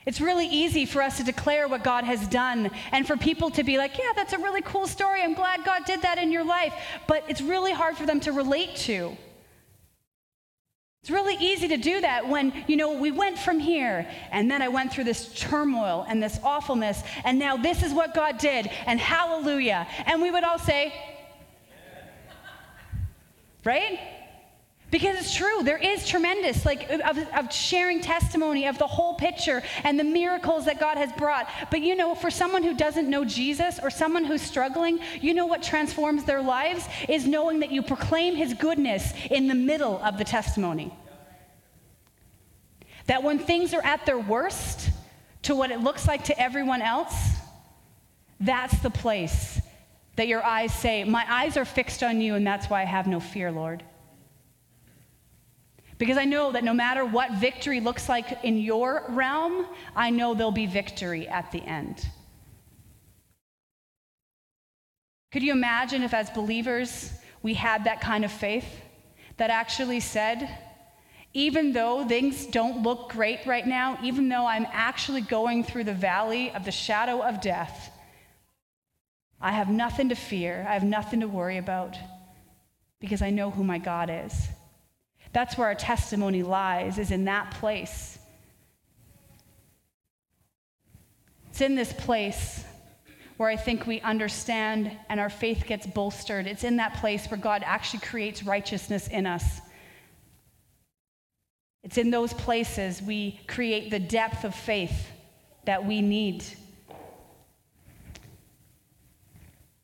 It's 0.07 0.21
really 0.21 0.47
easy 0.47 0.85
for 0.85 1.01
us 1.01 1.17
to 1.17 1.23
declare 1.23 1.67
what 1.67 1.83
God 1.83 2.05
has 2.05 2.25
done 2.29 2.71
and 2.93 3.05
for 3.05 3.17
people 3.17 3.49
to 3.51 3.63
be 3.63 3.77
like, 3.77 3.97
yeah, 3.97 4.13
that's 4.15 4.31
a 4.31 4.37
really 4.37 4.61
cool 4.61 4.87
story. 4.87 5.21
I'm 5.21 5.33
glad 5.33 5.65
God 5.65 5.83
did 5.85 6.03
that 6.03 6.17
in 6.17 6.31
your 6.31 6.45
life. 6.45 6.73
But 7.07 7.25
it's 7.27 7.41
really 7.41 7.73
hard 7.73 7.97
for 7.97 8.05
them 8.05 8.21
to 8.21 8.31
relate 8.31 8.77
to. 8.77 9.17
It's 11.01 11.11
really 11.11 11.35
easy 11.35 11.67
to 11.67 11.77
do 11.77 11.99
that 11.99 12.27
when, 12.27 12.53
you 12.67 12.77
know, 12.77 12.93
we 12.93 13.11
went 13.11 13.37
from 13.37 13.59
here 13.59 14.09
and 14.31 14.49
then 14.49 14.61
I 14.61 14.69
went 14.69 14.93
through 14.93 15.05
this 15.05 15.33
turmoil 15.33 16.05
and 16.07 16.23
this 16.23 16.39
awfulness 16.41 17.01
and 17.25 17.37
now 17.37 17.57
this 17.57 17.83
is 17.83 17.93
what 17.93 18.13
God 18.13 18.37
did 18.37 18.69
and 18.85 18.99
hallelujah. 19.01 19.87
And 20.05 20.21
we 20.21 20.31
would 20.31 20.45
all 20.45 20.59
say, 20.59 20.93
right? 23.67 23.99
Because 24.89 25.17
it's 25.17 25.35
true, 25.35 25.63
there 25.63 25.77
is 25.77 26.07
tremendous, 26.07 26.65
like, 26.65 26.89
of, 26.89 27.17
of, 27.35 27.53
sharing 27.53 27.99
testimony 27.99 28.67
of 28.67 28.77
the 28.77 28.87
whole 28.87 29.15
picture 29.15 29.61
and 29.83 29.99
the 29.99 30.05
miracles 30.05 30.63
that 30.65 30.79
God 30.79 30.95
has 30.95 31.11
brought. 31.13 31.49
But 31.69 31.81
you 31.81 31.93
know, 31.97 32.15
for 32.15 32.31
someone 32.31 32.63
who 32.63 32.73
doesn't 32.73 33.09
know 33.09 33.25
Jesus 33.25 33.77
or 33.83 33.89
someone 33.89 34.23
who's 34.23 34.41
struggling, 34.41 34.99
you 35.19 35.33
know 35.33 35.45
what 35.45 35.61
transforms 35.61 36.23
their 36.23 36.41
lives 36.41 36.87
is 37.09 37.27
knowing 37.27 37.59
that 37.59 37.69
you 37.69 37.81
proclaim 37.81 38.37
his 38.37 38.53
goodness 38.53 39.11
in 39.29 39.49
the 39.49 39.55
middle 39.55 39.99
of 40.01 40.17
the 40.17 40.23
testimony. 40.23 40.93
That 43.07 43.23
when 43.23 43.39
things 43.39 43.73
are 43.73 43.83
at 43.83 44.05
their 44.05 44.19
worst 44.19 44.89
to 45.43 45.55
what 45.55 45.71
it 45.71 45.81
looks 45.81 46.07
like 46.07 46.23
to 46.25 46.41
everyone 46.41 46.81
else, 46.81 47.13
that's 48.39 48.79
the 48.79 48.89
place 48.89 49.59
that 50.17 50.27
your 50.27 50.43
eyes 50.43 50.73
say, 50.73 51.03
My 51.03 51.25
eyes 51.29 51.55
are 51.55 51.65
fixed 51.65 52.03
on 52.03 52.19
you, 52.19 52.35
and 52.35 52.45
that's 52.45 52.69
why 52.69 52.81
I 52.81 52.85
have 52.85 53.07
no 53.07 53.19
fear, 53.19 53.51
Lord. 53.51 53.83
Because 55.97 56.17
I 56.17 56.25
know 56.25 56.51
that 56.51 56.63
no 56.63 56.73
matter 56.73 57.05
what 57.05 57.31
victory 57.33 57.79
looks 57.79 58.07
like 58.09 58.43
in 58.43 58.57
your 58.57 59.05
realm, 59.09 59.65
I 59.95 60.09
know 60.09 60.33
there'll 60.33 60.51
be 60.51 60.67
victory 60.67 61.27
at 61.27 61.51
the 61.51 61.61
end. 61.61 62.07
Could 65.31 65.43
you 65.43 65.53
imagine 65.53 66.03
if, 66.03 66.13
as 66.13 66.29
believers, 66.29 67.11
we 67.41 67.53
had 67.53 67.83
that 67.85 68.01
kind 68.01 68.25
of 68.25 68.31
faith 68.31 68.81
that 69.37 69.49
actually 69.49 69.99
said, 69.99 70.49
even 71.33 71.73
though 71.73 72.07
things 72.07 72.45
don't 72.47 72.81
look 72.83 73.11
great 73.11 73.45
right 73.45 73.65
now, 73.65 73.97
even 74.03 74.29
though 74.29 74.45
I'm 74.45 74.67
actually 74.71 75.21
going 75.21 75.63
through 75.63 75.83
the 75.83 75.93
valley 75.93 76.51
of 76.51 76.63
the 76.63 76.71
shadow 76.71 77.21
of 77.21 77.41
death, 77.41 77.91
I 79.39 79.51
have 79.51 79.69
nothing 79.69 80.09
to 80.09 80.15
fear. 80.15 80.65
I 80.67 80.73
have 80.73 80.83
nothing 80.83 81.19
to 81.19 81.27
worry 81.27 81.57
about 81.57 81.95
because 82.99 83.21
I 83.21 83.29
know 83.29 83.51
who 83.51 83.63
my 83.63 83.77
God 83.77 84.09
is. 84.11 84.47
That's 85.33 85.57
where 85.57 85.67
our 85.67 85.75
testimony 85.75 86.41
lies, 86.41 86.97
is 86.97 87.11
in 87.11 87.25
that 87.25 87.51
place. 87.51 88.17
It's 91.49 91.61
in 91.61 91.75
this 91.75 91.93
place 91.93 92.63
where 93.37 93.49
I 93.49 93.55
think 93.55 93.85
we 93.85 94.01
understand 94.01 94.91
and 95.09 95.19
our 95.19 95.29
faith 95.29 95.65
gets 95.67 95.85
bolstered. 95.85 96.47
It's 96.47 96.63
in 96.63 96.77
that 96.77 96.95
place 96.95 97.27
where 97.29 97.39
God 97.39 97.61
actually 97.65 97.99
creates 97.99 98.43
righteousness 98.43 99.07
in 99.07 99.27
us. 99.27 99.61
It's 101.83 101.97
in 101.97 102.09
those 102.09 102.33
places 102.33 103.01
we 103.01 103.39
create 103.47 103.91
the 103.91 103.99
depth 103.99 104.43
of 104.43 104.55
faith 104.55 105.07
that 105.65 105.85
we 105.85 106.01
need 106.01 106.43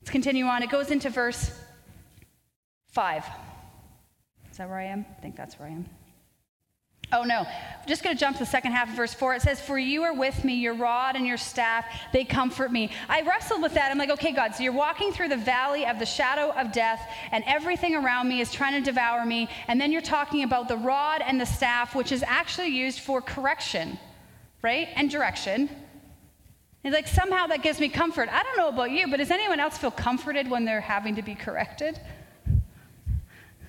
Let's 0.03 0.11
continue 0.11 0.47
on. 0.47 0.61
It 0.63 0.69
goes 0.69 0.91
into 0.91 1.09
verse 1.09 1.49
5. 2.91 3.23
Is 4.51 4.57
that 4.57 4.67
where 4.67 4.77
I 4.77 4.83
am? 4.83 5.05
I 5.17 5.21
think 5.21 5.37
that's 5.37 5.57
where 5.57 5.69
I 5.69 5.71
am. 5.71 5.85
Oh 7.13 7.23
no, 7.23 7.37
I'm 7.37 7.87
just 7.87 8.03
going 8.03 8.13
to 8.13 8.19
jump 8.19 8.35
to 8.35 8.43
the 8.43 8.49
second 8.49 8.73
half 8.73 8.89
of 8.89 8.97
verse 8.97 9.13
4. 9.13 9.35
It 9.35 9.43
says, 9.43 9.61
For 9.61 9.79
you 9.79 10.03
are 10.03 10.13
with 10.13 10.43
me, 10.43 10.55
your 10.55 10.73
rod 10.73 11.15
and 11.15 11.25
your 11.25 11.37
staff, 11.37 11.85
they 12.11 12.25
comfort 12.25 12.69
me. 12.69 12.91
I 13.07 13.21
wrestled 13.21 13.61
with 13.61 13.75
that. 13.75 13.91
I'm 13.91 13.97
like, 13.97 14.09
okay, 14.09 14.33
God, 14.33 14.53
so 14.53 14.63
you're 14.63 14.73
walking 14.73 15.13
through 15.13 15.29
the 15.29 15.37
valley 15.37 15.85
of 15.85 15.99
the 15.99 16.05
shadow 16.05 16.51
of 16.51 16.73
death, 16.73 17.09
and 17.31 17.45
everything 17.47 17.95
around 17.95 18.27
me 18.27 18.41
is 18.41 18.51
trying 18.51 18.73
to 18.73 18.81
devour 18.83 19.25
me. 19.25 19.47
And 19.69 19.79
then 19.79 19.93
you're 19.93 20.01
talking 20.01 20.43
about 20.43 20.67
the 20.67 20.75
rod 20.75 21.21
and 21.25 21.39
the 21.39 21.45
staff, 21.45 21.95
which 21.95 22.11
is 22.11 22.25
actually 22.27 22.75
used 22.75 22.99
for 22.99 23.21
correction, 23.21 23.97
right? 24.61 24.89
And 24.97 25.09
direction. 25.09 25.69
And 26.83 26.93
like 26.93 27.07
somehow 27.07 27.47
that 27.47 27.63
gives 27.63 27.79
me 27.79 27.87
comfort. 27.87 28.29
I 28.31 28.43
don't 28.43 28.57
know 28.57 28.67
about 28.67 28.91
you, 28.91 29.07
but 29.07 29.17
does 29.17 29.31
anyone 29.31 29.59
else 29.59 29.77
feel 29.77 29.91
comforted 29.91 30.49
when 30.49 30.65
they're 30.65 30.81
having 30.81 31.15
to 31.15 31.21
be 31.21 31.35
corrected? 31.35 31.99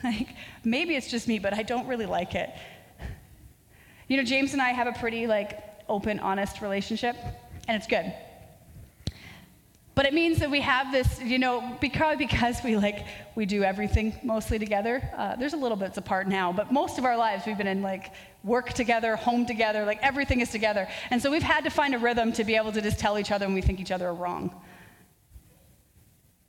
Like 0.02 0.36
maybe 0.62 0.96
it's 0.96 1.10
just 1.10 1.26
me, 1.26 1.38
but 1.38 1.54
I 1.54 1.62
don't 1.62 1.86
really 1.86 2.04
like 2.04 2.34
it. 2.34 2.50
You 4.06 4.18
know, 4.18 4.22
James 4.22 4.52
and 4.52 4.60
I 4.60 4.68
have 4.68 4.86
a 4.86 4.92
pretty 4.92 5.26
like 5.26 5.58
open, 5.88 6.20
honest 6.20 6.60
relationship, 6.60 7.16
and 7.66 7.74
it's 7.74 7.86
good. 7.86 8.12
But 9.94 10.06
it 10.06 10.14
means 10.14 10.38
that 10.40 10.50
we 10.50 10.60
have 10.60 10.90
this, 10.90 11.20
you 11.20 11.38
know, 11.38 11.76
because, 11.80 12.18
because 12.18 12.62
we 12.64 12.76
like, 12.76 13.06
we 13.36 13.46
do 13.46 13.62
everything 13.62 14.18
mostly 14.24 14.58
together. 14.58 15.08
Uh, 15.16 15.36
there's 15.36 15.52
a 15.52 15.56
little 15.56 15.76
bits 15.76 15.98
apart 15.98 16.26
now, 16.26 16.52
but 16.52 16.72
most 16.72 16.98
of 16.98 17.04
our 17.04 17.16
lives 17.16 17.46
we've 17.46 17.58
been 17.58 17.68
in 17.68 17.80
like 17.80 18.12
work 18.42 18.72
together, 18.72 19.14
home 19.14 19.46
together, 19.46 19.84
like 19.84 20.02
everything 20.02 20.40
is 20.40 20.50
together. 20.50 20.88
And 21.10 21.22
so 21.22 21.30
we've 21.30 21.42
had 21.42 21.62
to 21.64 21.70
find 21.70 21.94
a 21.94 21.98
rhythm 21.98 22.32
to 22.32 22.44
be 22.44 22.56
able 22.56 22.72
to 22.72 22.82
just 22.82 22.98
tell 22.98 23.18
each 23.18 23.30
other 23.30 23.46
when 23.46 23.54
we 23.54 23.60
think 23.60 23.78
each 23.78 23.92
other 23.92 24.08
are 24.08 24.14
wrong 24.14 24.50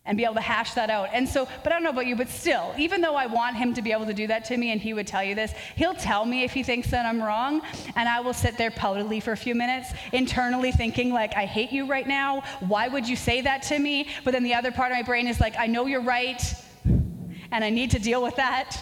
and 0.06 0.18
be 0.18 0.24
able 0.24 0.36
to 0.36 0.42
hash 0.42 0.74
that 0.76 0.90
out. 0.90 1.10
And 1.14 1.28
so, 1.28 1.48
but 1.64 1.72
I 1.72 1.76
don't 1.76 1.84
know 1.84 1.90
about 1.90 2.06
you, 2.06 2.16
but 2.16 2.30
still, 2.30 2.74
even 2.78 3.02
though 3.02 3.16
I 3.16 3.26
want 3.26 3.56
him 3.56 3.74
to 3.74 3.82
be 3.82 3.92
able 3.92 4.06
to 4.06 4.14
do 4.14 4.28
that 4.28 4.46
to 4.46 4.58
me 4.58 4.72
and 4.72 4.80
he 4.80 4.94
would 4.94 5.08
tell 5.08 5.24
you 5.24 5.34
this, 5.34 5.54
he'll 5.76 5.96
tell 5.96 6.26
me 6.26 6.44
if 6.44 6.54
he 6.54 6.62
thinks 6.62 6.92
that 6.92 7.06
I'm 7.06 7.22
wrong, 7.22 7.62
and 7.96 8.08
I 8.08 8.20
will 8.22 8.34
sit 8.34 8.58
there 8.58 8.72
poutedly 8.72 9.22
for 9.22 9.32
a 9.32 9.38
few 9.38 9.56
minutes, 9.56 9.90
internally 10.12 10.72
thinking, 10.72 11.12
like, 11.12 11.36
I 11.36 11.46
hate 11.46 11.72
you 11.72 11.88
right 11.88 12.08
now. 12.08 12.44
Why 12.60 12.88
would 12.88 13.08
you 13.08 13.16
say 13.16 13.42
that 13.42 13.64
to 13.64 13.80
me? 13.80 14.08
But 14.24 14.32
then 14.32 14.44
the 14.44 14.54
other 14.54 14.72
part 14.72 14.92
of 14.92 14.98
my 14.98 15.04
brain 15.04 15.28
is 15.28 15.40
like, 15.40 15.56
I 15.58 15.66
know 15.66 15.88
you're 15.88 16.02
right, 16.02 16.42
and 17.52 17.64
I 17.64 17.70
need 17.70 17.92
to 17.92 18.00
deal 18.00 18.22
with 18.22 18.36
that. 18.36 18.80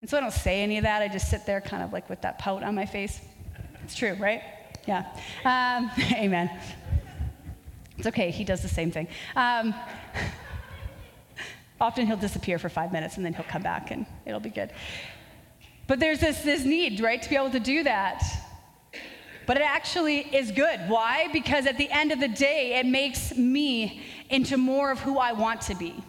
And 0.00 0.08
so 0.08 0.16
I 0.16 0.20
don't 0.20 0.32
say 0.32 0.62
any 0.62 0.78
of 0.78 0.84
that. 0.84 1.02
I 1.02 1.08
just 1.08 1.28
sit 1.28 1.44
there 1.44 1.60
kind 1.60 1.82
of 1.82 1.92
like 1.92 2.08
with 2.08 2.22
that 2.22 2.38
pout 2.38 2.62
on 2.62 2.74
my 2.74 2.86
face. 2.86 3.20
It's 3.84 3.94
true, 3.94 4.14
right? 4.14 4.42
Yeah. 4.86 5.04
Um, 5.44 5.90
amen. 6.12 6.50
It's 8.00 8.06
okay, 8.06 8.30
he 8.30 8.44
does 8.44 8.62
the 8.62 8.68
same 8.68 8.90
thing. 8.90 9.08
Um, 9.36 9.74
often 11.82 12.06
he'll 12.06 12.16
disappear 12.16 12.58
for 12.58 12.70
five 12.70 12.92
minutes 12.92 13.18
and 13.18 13.26
then 13.26 13.34
he'll 13.34 13.44
come 13.44 13.60
back 13.60 13.90
and 13.90 14.06
it'll 14.24 14.40
be 14.40 14.48
good. 14.48 14.70
But 15.86 16.00
there's 16.00 16.18
this, 16.18 16.40
this 16.40 16.64
need, 16.64 17.00
right, 17.00 17.20
to 17.20 17.28
be 17.28 17.36
able 17.36 17.50
to 17.50 17.60
do 17.60 17.82
that. 17.82 18.22
But 19.46 19.58
it 19.58 19.64
actually 19.64 20.20
is 20.34 20.50
good. 20.50 20.80
Why? 20.88 21.28
Because 21.30 21.66
at 21.66 21.76
the 21.76 21.90
end 21.90 22.10
of 22.10 22.20
the 22.20 22.28
day, 22.28 22.78
it 22.80 22.86
makes 22.86 23.36
me 23.36 24.02
into 24.30 24.56
more 24.56 24.90
of 24.90 25.00
who 25.00 25.18
I 25.18 25.32
want 25.32 25.60
to 25.62 25.74
be. 25.74 26.02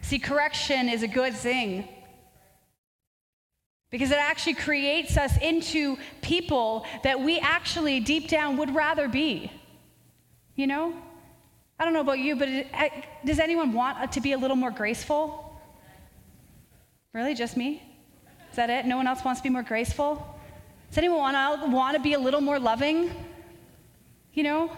See, 0.00 0.18
correction 0.18 0.88
is 0.88 1.02
a 1.02 1.08
good 1.08 1.34
thing 1.34 1.86
because 3.90 4.10
it 4.10 4.16
actually 4.16 4.54
creates 4.54 5.18
us 5.18 5.36
into 5.42 5.98
people 6.22 6.86
that 7.02 7.20
we 7.20 7.38
actually 7.40 8.00
deep 8.00 8.26
down 8.28 8.56
would 8.56 8.74
rather 8.74 9.06
be. 9.06 9.50
You 10.56 10.66
know? 10.66 10.94
I 11.78 11.84
don't 11.84 11.92
know 11.92 12.00
about 12.00 12.20
you, 12.20 12.36
but 12.36 12.48
it, 12.48 12.68
does 13.24 13.38
anyone 13.40 13.72
want 13.72 14.12
to 14.12 14.20
be 14.20 14.32
a 14.32 14.38
little 14.38 14.56
more 14.56 14.70
graceful? 14.70 15.60
Really? 17.12 17.34
Just 17.34 17.56
me? 17.56 17.82
Is 18.50 18.56
that 18.56 18.70
it? 18.70 18.86
No 18.86 18.96
one 18.96 19.06
else 19.06 19.24
wants 19.24 19.40
to 19.40 19.42
be 19.42 19.50
more 19.50 19.62
graceful? 19.62 20.24
Does 20.90 20.98
anyone 20.98 21.18
want 21.18 21.62
to, 21.62 21.70
want 21.70 21.96
to 21.96 22.02
be 22.02 22.12
a 22.12 22.18
little 22.18 22.40
more 22.40 22.58
loving? 22.58 23.10
You 24.32 24.44
know? 24.44 24.72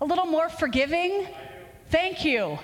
A 0.00 0.04
little 0.04 0.26
more 0.26 0.48
forgiving? 0.48 1.26
Thank 1.90 2.24
you. 2.24 2.58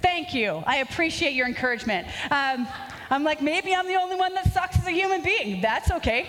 Thank 0.00 0.32
you. 0.32 0.62
I 0.66 0.76
appreciate 0.76 1.34
your 1.34 1.46
encouragement. 1.46 2.06
Um, 2.30 2.66
I'm 3.10 3.24
like, 3.24 3.42
maybe 3.42 3.74
I'm 3.74 3.86
the 3.86 3.96
only 3.96 4.16
one 4.16 4.32
that 4.34 4.52
sucks 4.52 4.78
as 4.78 4.86
a 4.86 4.90
human 4.90 5.22
being. 5.22 5.60
That's 5.60 5.90
okay. 5.90 6.28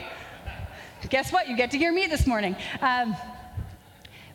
Guess 1.10 1.32
what? 1.32 1.48
You 1.48 1.56
get 1.56 1.72
to 1.72 1.78
hear 1.78 1.94
me 1.94 2.08
this 2.08 2.28
morning. 2.28 2.56
Um, 2.82 3.16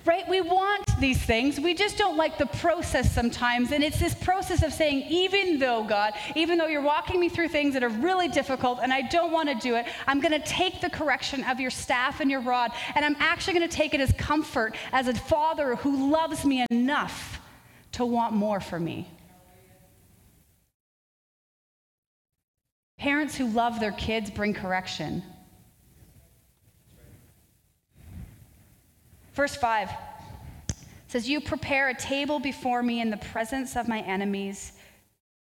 right? 0.05 0.29
We 0.29 0.41
want 0.41 0.85
these 1.01 1.23
things. 1.23 1.59
We 1.59 1.75
just 1.75 1.97
don't 1.97 2.17
like 2.17 2.39
the 2.39 2.47
process 2.47 3.13
sometimes. 3.13 3.73
And 3.73 3.83
it's 3.83 3.99
this 3.99 4.15
process 4.15 4.63
of 4.63 4.73
saying, 4.73 5.05
even 5.09 5.59
though, 5.59 5.85
God, 5.85 6.15
even 6.35 6.59
though 6.59 6.67
you're 6.67 6.83
walking 6.83 7.19
me 7.19 7.29
through 7.29 7.49
things 7.49 7.75
that 7.75 7.83
are 7.83 7.89
really 7.89 8.29
difficult 8.29 8.81
and 8.83 8.93
I 8.93 9.03
don't 9.03 9.33
want 9.33 9.49
to 9.49 9.55
do 9.55 9.77
it, 9.77 9.87
I'm 10.07 10.21
going 10.21 10.33
to 10.33 10.47
take 10.47 10.81
the 10.81 10.91
correction 10.91 11.43
of 11.45 11.61
your 11.61 11.71
staff 11.71 12.21
and 12.21 12.31
your 12.31 12.41
rod. 12.41 12.73
And 12.95 13.05
I'm 13.05 13.17
actually 13.19 13.55
going 13.55 13.69
to 13.69 13.77
take 13.77 13.95
it 13.95 14.01
as 14.01 14.13
comfort 14.13 14.77
as 14.93 15.09
a 15.09 15.15
father 15.15 15.77
who 15.77 16.11
loves 16.11 16.45
me 16.45 16.67
enough 16.71 17.41
to 17.93 18.05
want 18.05 18.35
more 18.35 18.61
for 18.61 18.79
me. 18.79 19.09
Parents 22.99 23.37
who 23.37 23.47
love 23.49 23.81
their 23.81 23.93
kids 23.93 24.31
bring 24.31 24.55
correction. 24.55 25.23
Verse 29.35 29.57
5 29.57 29.91
says, 31.09 31.29
You 31.29 31.41
prepare 31.41 31.89
a 31.89 31.95
table 31.95 32.39
before 32.39 32.83
me 32.83 33.01
in 33.01 33.11
the 33.11 33.17
presence 33.17 33.77
of 33.77 33.89
my 33.89 34.01
enemies. 34.01 34.73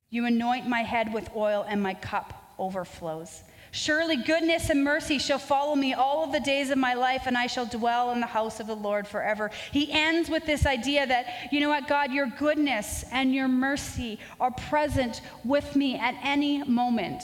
You 0.09 0.25
anoint 0.25 0.67
my 0.67 0.81
head 0.81 1.13
with 1.13 1.29
oil, 1.35 1.65
and 1.67 1.81
my 1.81 1.93
cup 1.93 2.53
overflows. 2.57 3.43
Surely 3.71 4.15
goodness 4.15 4.69
and 4.69 4.85
mercy 4.85 5.19
shall 5.19 5.37
follow 5.37 5.75
me 5.75 5.93
all 5.93 6.23
of 6.23 6.31
the 6.31 6.39
days 6.39 6.69
of 6.69 6.77
my 6.77 6.93
life, 6.93 7.23
and 7.25 7.37
I 7.37 7.47
shall 7.47 7.65
dwell 7.65 8.11
in 8.11 8.21
the 8.21 8.25
house 8.25 8.61
of 8.61 8.67
the 8.67 8.75
Lord 8.75 9.05
forever. 9.05 9.51
He 9.73 9.91
ends 9.91 10.29
with 10.29 10.45
this 10.45 10.65
idea 10.65 11.05
that, 11.05 11.51
you 11.51 11.59
know 11.59 11.67
what, 11.67 11.89
God, 11.89 12.13
your 12.13 12.27
goodness 12.27 13.03
and 13.11 13.35
your 13.35 13.49
mercy 13.49 14.17
are 14.39 14.51
present 14.51 15.19
with 15.43 15.75
me 15.75 15.97
at 15.97 16.15
any 16.23 16.63
moment. 16.63 17.23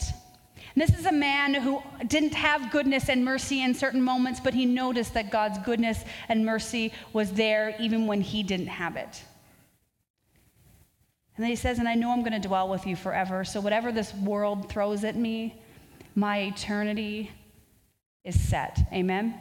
This 0.75 0.97
is 0.97 1.05
a 1.05 1.11
man 1.11 1.53
who 1.53 1.81
didn't 2.07 2.33
have 2.33 2.71
goodness 2.71 3.09
and 3.09 3.25
mercy 3.25 3.61
in 3.61 3.73
certain 3.73 4.01
moments, 4.01 4.39
but 4.39 4.53
he 4.53 4.65
noticed 4.65 5.13
that 5.15 5.29
God's 5.29 5.57
goodness 5.59 6.03
and 6.29 6.45
mercy 6.45 6.93
was 7.11 7.33
there 7.33 7.75
even 7.79 8.07
when 8.07 8.21
he 8.21 8.41
didn't 8.41 8.67
have 8.67 8.95
it. 8.95 9.23
And 11.35 11.43
then 11.43 11.49
he 11.49 11.55
says, 11.55 11.79
And 11.79 11.87
I 11.87 11.95
know 11.95 12.11
I'm 12.11 12.21
going 12.21 12.39
to 12.39 12.47
dwell 12.47 12.69
with 12.69 12.85
you 12.85 12.95
forever. 12.95 13.43
So 13.43 13.59
whatever 13.59 13.91
this 13.91 14.13
world 14.13 14.69
throws 14.69 15.03
at 15.03 15.15
me, 15.15 15.61
my 16.15 16.39
eternity 16.41 17.31
is 18.23 18.39
set. 18.39 18.79
Amen? 18.93 19.35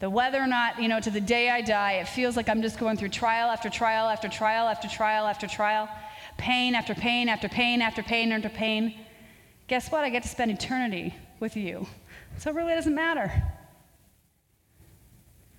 The 0.00 0.10
whether 0.10 0.40
or 0.40 0.46
not, 0.46 0.80
you 0.80 0.88
know, 0.88 1.00
to 1.00 1.10
the 1.10 1.20
day 1.20 1.50
I 1.50 1.60
die, 1.60 1.94
it 1.94 2.08
feels 2.08 2.36
like 2.36 2.48
I'm 2.48 2.62
just 2.62 2.78
going 2.78 2.96
through 2.96 3.08
trial 3.08 3.50
after 3.50 3.68
trial 3.68 4.08
after 4.08 4.28
trial 4.28 4.68
after 4.68 4.88
trial 4.88 5.26
after 5.26 5.46
trial, 5.46 5.88
pain 6.36 6.74
after 6.74 6.94
pain 6.94 7.28
after 7.28 7.48
pain 7.48 7.82
after 7.82 8.02
pain 8.02 8.32
after 8.32 8.48
pain 8.48 8.94
guess 9.68 9.90
what? 9.92 10.02
I 10.02 10.10
get 10.10 10.22
to 10.24 10.28
spend 10.28 10.50
eternity 10.50 11.14
with 11.40 11.56
you. 11.56 11.86
So 12.38 12.50
it 12.50 12.54
really 12.54 12.74
doesn't 12.74 12.94
matter. 12.94 13.30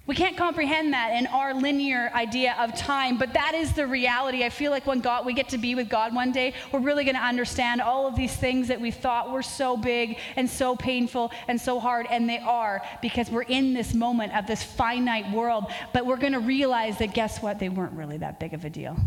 We 0.09 0.15
can't 0.15 0.35
comprehend 0.35 0.93
that 0.93 1.11
in 1.11 1.27
our 1.27 1.53
linear 1.53 2.09
idea 2.15 2.55
of 2.57 2.75
time, 2.75 3.19
but 3.19 3.33
that 3.33 3.53
is 3.53 3.73
the 3.73 3.85
reality. 3.85 4.43
I 4.43 4.49
feel 4.49 4.71
like 4.71 4.87
when 4.87 5.01
God, 5.01 5.23
we 5.23 5.35
get 5.35 5.49
to 5.49 5.59
be 5.59 5.75
with 5.75 5.87
God 5.87 6.15
one 6.15 6.31
day, 6.31 6.55
we're 6.71 6.79
really 6.79 7.03
going 7.03 7.15
to 7.15 7.21
understand 7.21 7.79
all 7.79 8.07
of 8.07 8.15
these 8.15 8.35
things 8.35 8.69
that 8.69 8.81
we 8.81 8.89
thought 8.89 9.31
were 9.31 9.43
so 9.43 9.77
big 9.77 10.17
and 10.35 10.49
so 10.49 10.75
painful 10.75 11.31
and 11.47 11.61
so 11.61 11.79
hard, 11.79 12.07
and 12.09 12.27
they 12.27 12.39
are 12.39 12.81
because 13.03 13.29
we're 13.29 13.43
in 13.43 13.75
this 13.75 13.93
moment 13.93 14.35
of 14.35 14.47
this 14.47 14.63
finite 14.63 15.31
world. 15.31 15.71
But 15.93 16.07
we're 16.07 16.17
going 16.17 16.33
to 16.33 16.39
realize 16.39 16.97
that 16.97 17.13
guess 17.13 17.39
what? 17.43 17.59
They 17.59 17.69
weren't 17.69 17.93
really 17.93 18.17
that 18.17 18.39
big 18.39 18.55
of 18.55 18.65
a 18.65 18.69
deal. 18.71 18.97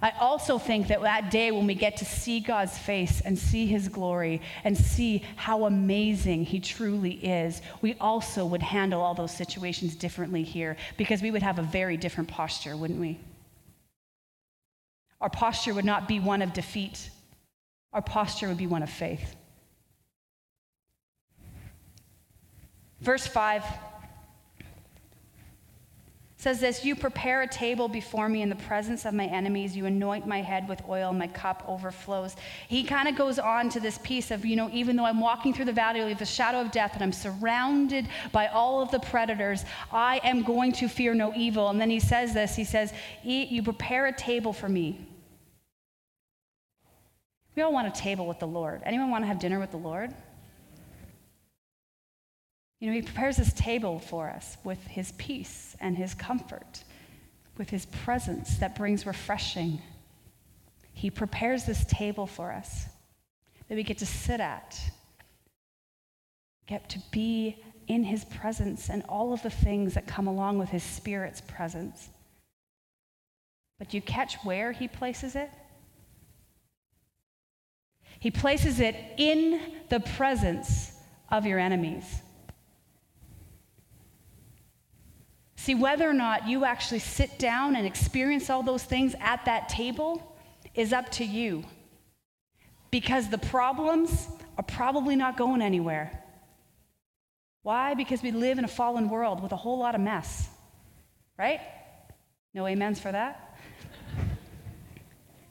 I 0.00 0.10
also 0.20 0.58
think 0.58 0.88
that 0.88 1.02
that 1.02 1.30
day 1.30 1.50
when 1.50 1.66
we 1.66 1.74
get 1.74 1.96
to 1.98 2.04
see 2.04 2.40
God's 2.40 2.78
face 2.78 3.20
and 3.20 3.38
see 3.38 3.66
his 3.66 3.88
glory 3.88 4.40
and 4.64 4.76
see 4.76 5.24
how 5.36 5.64
amazing 5.64 6.44
he 6.44 6.60
truly 6.60 7.14
is, 7.14 7.62
we 7.82 7.94
also 8.00 8.46
would 8.46 8.62
handle 8.62 9.00
all 9.00 9.14
those 9.14 9.32
situations 9.32 9.96
differently 9.96 10.44
here 10.44 10.76
because 10.96 11.20
we 11.20 11.30
would 11.30 11.42
have 11.42 11.58
a 11.58 11.62
very 11.62 11.96
different 11.96 12.28
posture, 12.28 12.76
wouldn't 12.76 13.00
we? 13.00 13.18
Our 15.20 15.30
posture 15.30 15.74
would 15.74 15.84
not 15.84 16.06
be 16.06 16.20
one 16.20 16.42
of 16.42 16.52
defeat, 16.52 17.10
our 17.92 18.02
posture 18.02 18.48
would 18.48 18.58
be 18.58 18.68
one 18.68 18.84
of 18.84 18.90
faith. 18.90 19.34
Verse 23.00 23.26
5 23.26 23.64
says 26.38 26.60
this 26.60 26.84
You 26.84 26.96
prepare 26.96 27.42
a 27.42 27.48
table 27.48 27.88
before 27.88 28.28
me 28.28 28.42
in 28.42 28.48
the 28.48 28.54
presence 28.54 29.04
of 29.04 29.12
my 29.12 29.26
enemies. 29.26 29.76
You 29.76 29.86
anoint 29.86 30.26
my 30.26 30.40
head 30.40 30.68
with 30.68 30.80
oil, 30.88 31.12
my 31.12 31.26
cup 31.26 31.64
overflows. 31.66 32.36
He 32.68 32.84
kind 32.84 33.08
of 33.08 33.16
goes 33.16 33.38
on 33.38 33.68
to 33.70 33.80
this 33.80 33.98
piece 33.98 34.30
of, 34.30 34.46
you 34.46 34.56
know, 34.56 34.70
even 34.72 34.96
though 34.96 35.04
I'm 35.04 35.20
walking 35.20 35.52
through 35.52 35.66
the 35.66 35.72
valley 35.72 36.00
of 36.10 36.18
the 36.18 36.24
shadow 36.24 36.60
of 36.60 36.70
death 36.70 36.94
and 36.94 37.02
I'm 37.02 37.12
surrounded 37.12 38.08
by 38.32 38.46
all 38.46 38.80
of 38.80 38.90
the 38.90 39.00
predators, 39.00 39.64
I 39.92 40.20
am 40.24 40.42
going 40.42 40.72
to 40.72 40.88
fear 40.88 41.12
no 41.12 41.32
evil. 41.34 41.68
And 41.68 41.80
then 41.80 41.90
he 41.90 42.00
says 42.00 42.32
this 42.32 42.56
He 42.56 42.64
says, 42.64 42.92
Eat, 43.24 43.50
You 43.50 43.62
prepare 43.62 44.06
a 44.06 44.12
table 44.12 44.52
for 44.52 44.68
me. 44.68 45.04
We 47.56 47.62
all 47.62 47.72
want 47.72 47.88
a 47.88 48.00
table 48.00 48.28
with 48.28 48.38
the 48.38 48.46
Lord. 48.46 48.82
Anyone 48.84 49.10
want 49.10 49.24
to 49.24 49.26
have 49.26 49.40
dinner 49.40 49.58
with 49.58 49.72
the 49.72 49.78
Lord? 49.78 50.14
You 52.80 52.88
know, 52.88 52.92
He 52.94 53.02
prepares 53.02 53.36
this 53.36 53.52
table 53.52 53.98
for 53.98 54.28
us 54.28 54.56
with 54.62 54.84
His 54.86 55.12
peace 55.12 55.76
and 55.80 55.96
His 55.96 56.14
comfort, 56.14 56.84
with 57.56 57.70
His 57.70 57.86
presence 57.86 58.58
that 58.58 58.76
brings 58.76 59.06
refreshing. 59.06 59.80
He 60.92 61.10
prepares 61.10 61.64
this 61.64 61.84
table 61.86 62.26
for 62.26 62.52
us 62.52 62.86
that 63.68 63.74
we 63.74 63.82
get 63.82 63.98
to 63.98 64.06
sit 64.06 64.40
at, 64.40 64.80
get 66.66 66.88
to 66.90 67.00
be 67.10 67.62
in 67.88 68.04
His 68.04 68.24
presence 68.24 68.88
and 68.88 69.02
all 69.08 69.32
of 69.32 69.42
the 69.42 69.50
things 69.50 69.94
that 69.94 70.06
come 70.06 70.28
along 70.28 70.58
with 70.58 70.68
His 70.68 70.84
Spirit's 70.84 71.40
presence. 71.40 72.08
But 73.78 73.92
you 73.92 74.00
catch 74.02 74.36
where 74.44 74.72
He 74.72 74.86
places 74.86 75.34
it? 75.34 75.50
He 78.20 78.30
places 78.30 78.80
it 78.80 78.96
in 79.16 79.60
the 79.88 80.00
presence 80.00 80.92
of 81.30 81.46
your 81.46 81.58
enemies. 81.58 82.22
See, 85.58 85.74
whether 85.74 86.08
or 86.08 86.14
not 86.14 86.46
you 86.46 86.64
actually 86.64 87.00
sit 87.00 87.36
down 87.36 87.74
and 87.74 87.84
experience 87.84 88.48
all 88.48 88.62
those 88.62 88.84
things 88.84 89.16
at 89.18 89.44
that 89.46 89.68
table 89.68 90.36
is 90.72 90.92
up 90.92 91.10
to 91.10 91.24
you. 91.24 91.64
Because 92.92 93.28
the 93.28 93.38
problems 93.38 94.28
are 94.56 94.62
probably 94.62 95.16
not 95.16 95.36
going 95.36 95.60
anywhere. 95.60 96.22
Why? 97.64 97.94
Because 97.94 98.22
we 98.22 98.30
live 98.30 98.58
in 98.58 98.64
a 98.64 98.68
fallen 98.68 99.08
world 99.08 99.42
with 99.42 99.50
a 99.50 99.56
whole 99.56 99.80
lot 99.80 99.96
of 99.96 100.00
mess. 100.00 100.48
Right? 101.36 101.60
No 102.54 102.64
amens 102.64 103.00
for 103.00 103.10
that? 103.10 103.47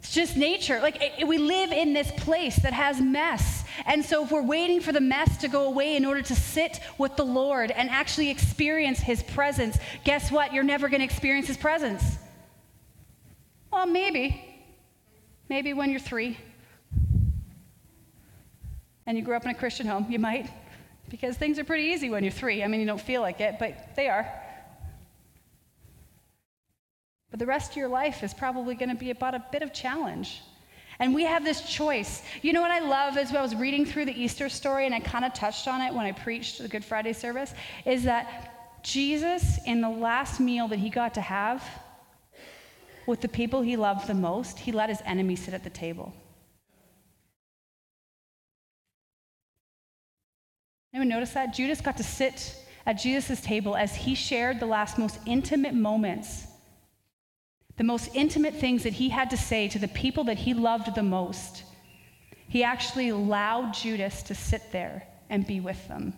It's 0.07 0.15
just 0.15 0.37
nature. 0.37 0.79
Like, 0.79 1.19
it, 1.19 1.27
we 1.27 1.37
live 1.37 1.73
in 1.73 1.91
this 1.91 2.09
place 2.11 2.55
that 2.63 2.71
has 2.71 3.01
mess. 3.01 3.65
And 3.85 4.05
so, 4.05 4.23
if 4.23 4.31
we're 4.31 4.41
waiting 4.41 4.79
for 4.79 4.93
the 4.93 5.01
mess 5.01 5.35
to 5.39 5.49
go 5.49 5.65
away 5.65 5.97
in 5.97 6.05
order 6.05 6.21
to 6.21 6.33
sit 6.33 6.79
with 6.97 7.17
the 7.17 7.25
Lord 7.25 7.71
and 7.71 7.89
actually 7.89 8.29
experience 8.29 9.01
His 9.01 9.21
presence, 9.21 9.77
guess 10.05 10.31
what? 10.31 10.53
You're 10.53 10.63
never 10.63 10.87
going 10.87 11.01
to 11.01 11.05
experience 11.05 11.47
His 11.47 11.57
presence. 11.57 12.17
Well, 13.69 13.85
maybe. 13.85 14.45
Maybe 15.49 15.73
when 15.73 15.91
you're 15.91 15.99
three 15.99 16.37
and 19.05 19.17
you 19.17 19.25
grew 19.25 19.35
up 19.35 19.43
in 19.43 19.51
a 19.51 19.55
Christian 19.55 19.87
home, 19.87 20.05
you 20.09 20.19
might, 20.19 20.49
because 21.09 21.35
things 21.35 21.59
are 21.59 21.65
pretty 21.65 21.83
easy 21.83 22.09
when 22.09 22.23
you're 22.23 22.31
three. 22.31 22.63
I 22.63 22.67
mean, 22.67 22.79
you 22.79 22.85
don't 22.85 23.01
feel 23.01 23.19
like 23.19 23.41
it, 23.41 23.57
but 23.59 23.93
they 23.97 24.07
are. 24.07 24.25
But 27.29 27.39
the 27.39 27.45
rest 27.45 27.71
of 27.71 27.77
your 27.77 27.89
life 27.89 28.23
is 28.23 28.33
probably 28.33 28.75
going 28.75 28.89
to 28.89 28.95
be 28.95 29.11
about 29.11 29.35
a 29.35 29.43
bit 29.51 29.61
of 29.61 29.73
challenge. 29.73 30.41
And 30.99 31.13
we 31.13 31.23
have 31.23 31.43
this 31.43 31.61
choice. 31.61 32.23
You 32.41 32.53
know 32.53 32.61
what 32.61 32.71
I 32.71 32.79
love 32.79 33.17
as 33.17 33.33
I 33.35 33.41
was 33.41 33.53
reading 33.55 33.85
through 33.85 34.05
the 34.05 34.19
Easter 34.19 34.49
story, 34.49 34.85
and 34.85 34.95
I 34.95 34.99
kind 34.99 35.25
of 35.25 35.33
touched 35.33 35.67
on 35.67 35.81
it 35.81 35.93
when 35.93 36.05
I 36.05 36.11
preached 36.11 36.59
the 36.59 36.67
Good 36.67 36.83
Friday 36.83 37.13
service, 37.13 37.53
is 37.85 38.03
that 38.05 38.81
Jesus, 38.83 39.59
in 39.65 39.81
the 39.81 39.89
last 39.89 40.39
meal 40.39 40.67
that 40.69 40.79
he 40.79 40.89
got 40.89 41.13
to 41.15 41.21
have, 41.21 41.63
with 43.05 43.21
the 43.21 43.27
people 43.27 43.61
he 43.61 43.77
loved 43.77 44.07
the 44.07 44.13
most, 44.13 44.59
he 44.59 44.71
let 44.71 44.89
his 44.89 45.01
enemy 45.05 45.35
sit 45.35 45.53
at 45.53 45.63
the 45.63 45.69
table. 45.69 46.13
Anyone 50.93 51.09
notice 51.09 51.31
that? 51.31 51.53
Judas 51.53 51.79
got 51.79 51.97
to 51.97 52.03
sit 52.03 52.55
at 52.85 52.93
Jesus' 52.93 53.41
table 53.41 53.75
as 53.75 53.95
he 53.95 54.15
shared 54.15 54.59
the 54.59 54.65
last 54.65 54.97
most 54.97 55.19
intimate 55.25 55.73
moments, 55.73 56.47
the 57.77 57.83
most 57.83 58.09
intimate 58.13 58.55
things 58.55 58.83
that 58.83 58.93
he 58.93 59.09
had 59.09 59.29
to 59.29 59.37
say 59.37 59.67
to 59.69 59.79
the 59.79 59.87
people 59.87 60.25
that 60.25 60.37
he 60.37 60.53
loved 60.53 60.93
the 60.95 61.03
most. 61.03 61.63
He 62.47 62.63
actually 62.63 63.09
allowed 63.09 63.73
Judas 63.73 64.23
to 64.23 64.35
sit 64.35 64.71
there 64.71 65.03
and 65.29 65.45
be 65.45 65.59
with 65.59 65.87
them. 65.87 66.13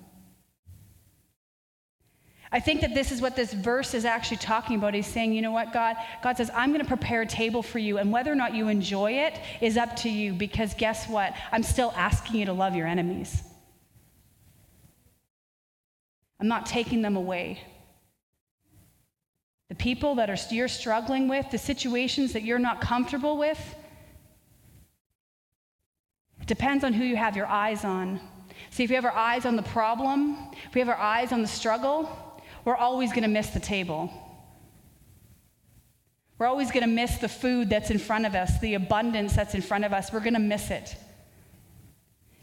I 2.52 2.60
think 2.60 2.82
that 2.82 2.96
this 2.96 3.12
is 3.12 3.22
what 3.22 3.36
this 3.36 3.54
verse 3.54 3.94
is 3.94 4.06
actually 4.06 4.38
talking 4.38 4.78
about. 4.78 4.96
He's 4.96 5.06
saying, 5.06 5.34
you 5.34 5.42
know 5.42 5.52
what, 5.52 5.72
God? 5.72 5.98
God 6.24 6.38
says, 6.38 6.50
I'm 6.56 6.70
going 6.72 6.82
to 6.82 6.88
prepare 6.88 7.22
a 7.22 7.26
table 7.28 7.62
for 7.62 7.78
you, 7.78 8.00
and 8.00 8.12
whether 8.12 8.32
or 8.32 8.36
not 8.36 8.56
you 8.56 8.70
enjoy 8.70 9.12
it 9.12 9.40
is 9.62 9.78
up 9.78 9.96
to 9.98 10.10
you 10.10 10.34
because 10.34 10.74
guess 10.74 11.08
what? 11.08 11.34
I'm 11.52 11.62
still 11.62 11.94
asking 11.96 12.40
you 12.40 12.46
to 12.46 12.54
love 12.54 12.76
your 12.76 12.88
enemies. 12.88 13.44
I'm 16.40 16.48
not 16.48 16.66
taking 16.66 17.02
them 17.04 17.18
away. 17.18 17.62
The 19.70 19.76
people 19.76 20.16
that 20.16 20.30
are, 20.30 20.38
you're 20.50 20.68
struggling 20.68 21.28
with, 21.28 21.50
the 21.52 21.58
situations 21.58 22.34
that 22.34 22.44
you're 22.44 22.60
not 22.60 22.82
comfortable 22.82 23.38
with, 23.38 23.60
it 26.42 26.48
depends 26.48 26.84
on 26.84 26.94
who 26.94 27.06
you 27.06 27.16
have 27.16 27.36
your 27.36 27.46
eyes 27.46 27.86
on. 27.86 28.20
See, 28.72 28.84
if 28.84 28.90
we 28.90 28.96
have 28.96 29.06
our 29.06 29.12
eyes 29.12 29.46
on 29.46 29.56
the 29.56 29.64
problem, 29.64 30.38
if 30.68 30.74
we 30.74 30.80
have 30.80 30.90
our 30.90 30.98
eyes 30.98 31.32
on 31.32 31.42
the 31.42 31.48
struggle, 31.48 32.10
we're 32.66 32.76
always 32.76 33.12
going 33.12 33.24
to 33.24 33.30
miss 33.30 33.52
the 33.52 33.60
table. 33.60 34.12
We're 36.40 36.48
always 36.48 36.72
going 36.72 36.84
to 36.84 36.90
miss 36.90 37.18
the 37.18 37.30
food 37.30 37.70
that's 37.70 37.92
in 37.92 38.00
front 38.00 38.26
of 38.26 38.34
us, 38.34 38.60
the 38.60 38.74
abundance 38.74 39.36
that's 39.36 39.54
in 39.56 39.62
front 39.62 39.86
of 39.86 39.94
us. 39.94 40.12
We're 40.12 40.20
going 40.22 40.34
to 40.34 40.40
miss 40.40 40.72
it. 40.72 40.96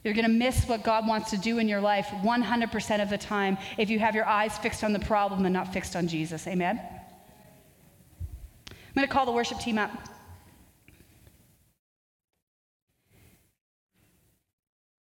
You're 0.04 0.14
going 0.14 0.26
to 0.26 0.32
miss 0.32 0.68
what 0.68 0.84
God 0.84 1.08
wants 1.08 1.30
to 1.30 1.36
do 1.36 1.58
in 1.58 1.66
your 1.66 1.80
life 1.80 2.06
100% 2.06 3.02
of 3.02 3.10
the 3.10 3.18
time 3.18 3.58
if 3.76 3.90
you 3.90 3.98
have 3.98 4.14
your 4.14 4.26
eyes 4.26 4.56
fixed 4.58 4.84
on 4.84 4.92
the 4.92 5.00
problem 5.00 5.44
and 5.46 5.52
not 5.52 5.72
fixed 5.72 5.96
on 5.96 6.06
Jesus. 6.06 6.46
Amen? 6.46 6.80
I'm 8.96 9.02
going 9.02 9.08
to 9.08 9.12
call 9.12 9.26
the 9.26 9.32
worship 9.32 9.58
team 9.58 9.76
up. 9.76 9.90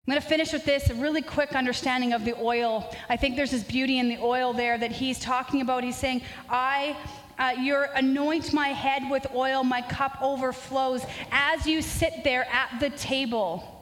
I'm 0.07 0.13
going 0.13 0.21
to 0.21 0.27
finish 0.27 0.53
with 0.53 0.63
this 0.63 0.89
a 0.89 0.95
really 0.95 1.21
quick 1.21 1.55
understanding 1.55 2.13
of 2.13 2.23
the 2.23 2.33
oil. 2.41 2.89
I 3.09 3.17
think 3.17 3.35
there's 3.35 3.51
this 3.51 3.65
beauty 3.65 3.99
in 3.99 4.07
the 4.07 4.17
oil 4.19 4.53
there 4.53 4.77
that 4.77 4.93
he's 4.93 5.19
talking 5.19 5.59
about. 5.59 5.83
He's 5.83 5.97
saying, 5.97 6.21
I. 6.49 6.95
Uh, 7.39 7.53
you're 7.59 7.85
anoint 7.95 8.53
my 8.53 8.67
head 8.67 9.09
with 9.09 9.25
oil, 9.33 9.63
my 9.63 9.81
cup 9.81 10.15
overflows 10.21 11.03
as 11.31 11.65
you 11.65 11.81
sit 11.81 12.23
there 12.23 12.45
at 12.51 12.69
the 12.79 12.91
table 12.91 13.80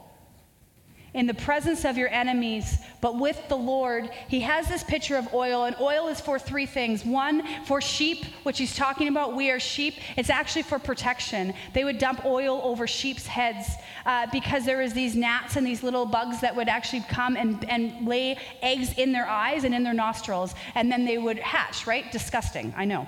in 1.14 1.26
the 1.26 1.34
presence 1.34 1.86
of 1.86 1.98
your 1.98 2.10
enemies, 2.10 2.80
but 3.02 3.18
with 3.18 3.42
the 3.50 3.56
Lord. 3.56 4.10
He 4.28 4.42
has 4.42 4.68
this 4.68 4.84
picture 4.84 5.18
of 5.18 5.34
oil, 5.34 5.66
and 5.66 5.76
oil 5.80 6.08
is 6.08 6.22
for 6.22 6.38
three 6.38 6.66
things. 6.66 7.04
One, 7.04 7.44
for 7.66 7.82
sheep, 7.82 8.26
which 8.44 8.58
he's 8.58 8.76
talking 8.76 9.08
about. 9.08 9.36
We 9.36 9.50
are 9.52 9.60
sheep. 9.60 9.96
It's 10.18 10.30
actually 10.30 10.64
for 10.64 10.80
protection. 10.80 11.54
They 11.74 11.84
would 11.84 11.98
dump 11.98 12.26
oil 12.26 12.62
over 12.64 12.88
sheep's 12.88 13.26
heads 13.26 13.70
uh, 14.06 14.28
because 14.32 14.66
there 14.66 14.78
was 14.78 14.94
these 14.94 15.16
gnats 15.16 15.56
and 15.56 15.66
these 15.66 15.84
little 15.84 16.06
bugs 16.06 16.42
that 16.42 16.56
would 16.56 16.70
actually 16.70 17.04
come 17.10 17.36
and, 17.38 17.68
and 17.70 18.08
lay 18.08 18.38
eggs 18.62 18.94
in 18.98 19.12
their 19.12 19.28
eyes 19.28 19.64
and 19.64 19.74
in 19.74 19.84
their 19.84 19.94
nostrils, 19.94 20.54
and 20.76 20.92
then 20.92 21.06
they 21.06 21.18
would 21.18 21.40
hatch, 21.40 21.88
right? 21.88 22.12
Disgusting, 22.12 22.74
I 22.78 22.86
know. 22.86 23.08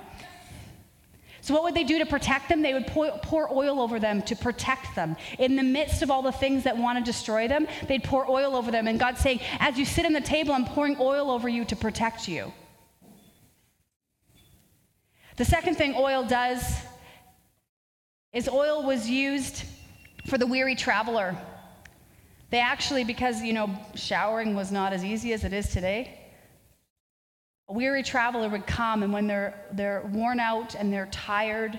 So, 1.42 1.54
what 1.54 1.64
would 1.64 1.74
they 1.74 1.82
do 1.82 1.98
to 1.98 2.06
protect 2.06 2.48
them? 2.48 2.62
They 2.62 2.72
would 2.72 2.86
pour, 2.86 3.52
oil 3.52 3.80
over 3.80 3.98
them 3.98 4.22
to 4.22 4.36
protect 4.36 4.94
them. 4.94 5.16
In 5.40 5.56
the 5.56 5.64
midst 5.64 6.00
of 6.00 6.08
all 6.08 6.22
the 6.22 6.30
things 6.30 6.62
that 6.62 6.76
want 6.76 6.98
to 6.98 7.04
destroy 7.04 7.48
them, 7.48 7.66
they'd 7.88 8.04
pour 8.04 8.30
oil 8.30 8.54
over 8.54 8.70
them. 8.70 8.86
And 8.86 8.96
God's 8.98 9.20
saying, 9.20 9.40
As 9.58 9.76
you 9.76 9.84
sit 9.84 10.06
on 10.06 10.12
the 10.12 10.20
table, 10.20 10.52
I'm 10.52 10.64
pouring 10.64 10.96
oil 11.00 11.32
over 11.32 11.48
you 11.48 11.64
to 11.64 11.74
protect 11.74 12.28
you. 12.28 12.52
The 15.36 15.44
second 15.44 15.74
thing 15.74 15.94
oil 15.96 16.22
does 16.22 16.62
is 18.32 18.48
oil 18.48 18.84
was 18.84 19.10
used 19.10 19.64
for 20.28 20.38
the 20.38 20.46
weary 20.46 20.76
traveler. 20.76 21.36
They 22.50 22.60
actually, 22.60 23.02
because, 23.02 23.42
you 23.42 23.52
know, 23.52 23.68
showering 23.96 24.54
was 24.54 24.70
not 24.70 24.92
as 24.92 25.04
easy 25.04 25.32
as 25.32 25.42
it 25.42 25.52
is 25.52 25.70
today, 25.70 26.21
a 27.68 27.72
weary 27.72 28.02
traveler 28.02 28.48
would 28.48 28.66
come, 28.66 29.02
and 29.02 29.12
when 29.12 29.26
they're, 29.26 29.54
they're 29.72 30.02
worn 30.12 30.40
out 30.40 30.74
and 30.74 30.92
they're 30.92 31.08
tired 31.10 31.78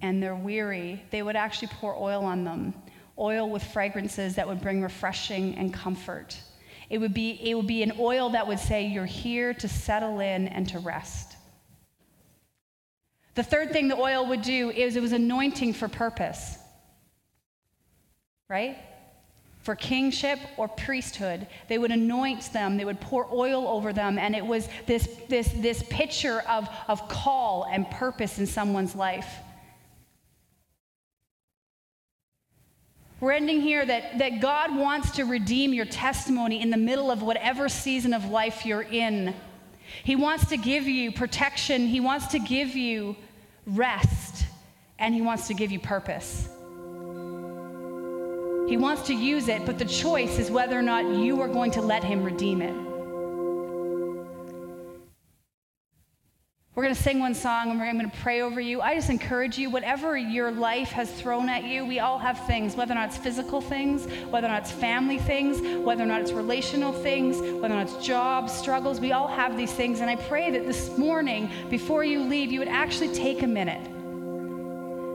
and 0.00 0.22
they're 0.22 0.34
weary, 0.34 1.02
they 1.10 1.22
would 1.22 1.36
actually 1.36 1.68
pour 1.68 1.96
oil 1.96 2.24
on 2.24 2.44
them 2.44 2.74
oil 3.18 3.48
with 3.48 3.62
fragrances 3.62 4.34
that 4.34 4.46
would 4.46 4.60
bring 4.60 4.82
refreshing 4.82 5.54
and 5.56 5.72
comfort. 5.72 6.38
It 6.90 6.98
would, 6.98 7.14
be, 7.14 7.38
it 7.42 7.54
would 7.54 7.66
be 7.66 7.82
an 7.82 7.92
oil 7.98 8.30
that 8.30 8.46
would 8.46 8.58
say, 8.58 8.86
You're 8.86 9.06
here 9.06 9.54
to 9.54 9.68
settle 9.68 10.20
in 10.20 10.48
and 10.48 10.68
to 10.70 10.78
rest. 10.78 11.36
The 13.34 13.42
third 13.42 13.72
thing 13.72 13.88
the 13.88 13.96
oil 13.96 14.26
would 14.28 14.42
do 14.42 14.70
is 14.70 14.96
it 14.96 15.02
was 15.02 15.12
anointing 15.12 15.72
for 15.72 15.88
purpose. 15.88 16.58
Right? 18.48 18.78
For 19.64 19.74
kingship 19.74 20.38
or 20.58 20.68
priesthood. 20.68 21.46
They 21.68 21.78
would 21.78 21.90
anoint 21.90 22.52
them, 22.52 22.76
they 22.76 22.84
would 22.84 23.00
pour 23.00 23.26
oil 23.32 23.66
over 23.66 23.94
them, 23.94 24.18
and 24.18 24.36
it 24.36 24.44
was 24.44 24.68
this, 24.86 25.08
this, 25.28 25.48
this 25.56 25.82
picture 25.84 26.42
of, 26.48 26.68
of 26.86 27.08
call 27.08 27.66
and 27.72 27.90
purpose 27.90 28.38
in 28.38 28.46
someone's 28.46 28.94
life. 28.94 29.26
We're 33.20 33.32
ending 33.32 33.62
here 33.62 33.86
that, 33.86 34.18
that 34.18 34.42
God 34.42 34.76
wants 34.76 35.12
to 35.12 35.24
redeem 35.24 35.72
your 35.72 35.86
testimony 35.86 36.60
in 36.60 36.68
the 36.68 36.76
middle 36.76 37.10
of 37.10 37.22
whatever 37.22 37.70
season 37.70 38.12
of 38.12 38.26
life 38.26 38.66
you're 38.66 38.82
in. 38.82 39.34
He 40.02 40.14
wants 40.14 40.46
to 40.50 40.58
give 40.58 40.86
you 40.86 41.10
protection, 41.10 41.86
He 41.86 42.00
wants 42.00 42.26
to 42.28 42.38
give 42.38 42.76
you 42.76 43.16
rest, 43.66 44.44
and 44.98 45.14
He 45.14 45.22
wants 45.22 45.46
to 45.46 45.54
give 45.54 45.70
you 45.70 45.80
purpose. 45.80 46.50
He 48.66 48.78
wants 48.78 49.02
to 49.02 49.14
use 49.14 49.48
it, 49.48 49.66
but 49.66 49.78
the 49.78 49.84
choice 49.84 50.38
is 50.38 50.50
whether 50.50 50.78
or 50.78 50.82
not 50.82 51.04
you 51.04 51.40
are 51.42 51.48
going 51.48 51.70
to 51.72 51.82
let 51.82 52.02
Him 52.02 52.22
redeem 52.22 52.62
it. 52.62 52.74
We're 56.74 56.82
going 56.82 56.94
to 56.94 57.02
sing 57.02 57.20
one 57.20 57.34
song 57.34 57.70
and 57.70 57.80
I'm 57.80 57.96
going 57.98 58.10
to 58.10 58.16
pray 58.16 58.40
over 58.40 58.60
you. 58.60 58.80
I 58.80 58.96
just 58.96 59.08
encourage 59.08 59.56
you, 59.58 59.70
whatever 59.70 60.16
your 60.16 60.50
life 60.50 60.88
has 60.90 61.08
thrown 61.12 61.48
at 61.48 61.62
you, 61.62 61.84
we 61.84 62.00
all 62.00 62.18
have 62.18 62.46
things, 62.48 62.74
whether 62.74 62.92
or 62.92 62.96
not 62.96 63.10
it's 63.10 63.16
physical 63.16 63.60
things, 63.60 64.06
whether 64.24 64.48
or 64.48 64.50
not 64.50 64.62
it's 64.62 64.72
family 64.72 65.18
things, 65.18 65.60
whether 65.84 66.02
or 66.02 66.06
not 66.06 66.22
it's 66.22 66.32
relational 66.32 66.92
things, 66.92 67.40
whether 67.40 67.74
or 67.74 67.76
not 67.76 67.82
it's 67.86 68.04
job 68.04 68.50
struggles, 68.50 68.98
we 68.98 69.12
all 69.12 69.28
have 69.28 69.56
these 69.56 69.72
things. 69.72 70.00
And 70.00 70.10
I 70.10 70.16
pray 70.16 70.50
that 70.50 70.66
this 70.66 70.98
morning, 70.98 71.48
before 71.70 72.02
you 72.02 72.20
leave, 72.24 72.50
you 72.50 72.58
would 72.58 72.68
actually 72.68 73.14
take 73.14 73.42
a 73.42 73.46
minute 73.46 73.93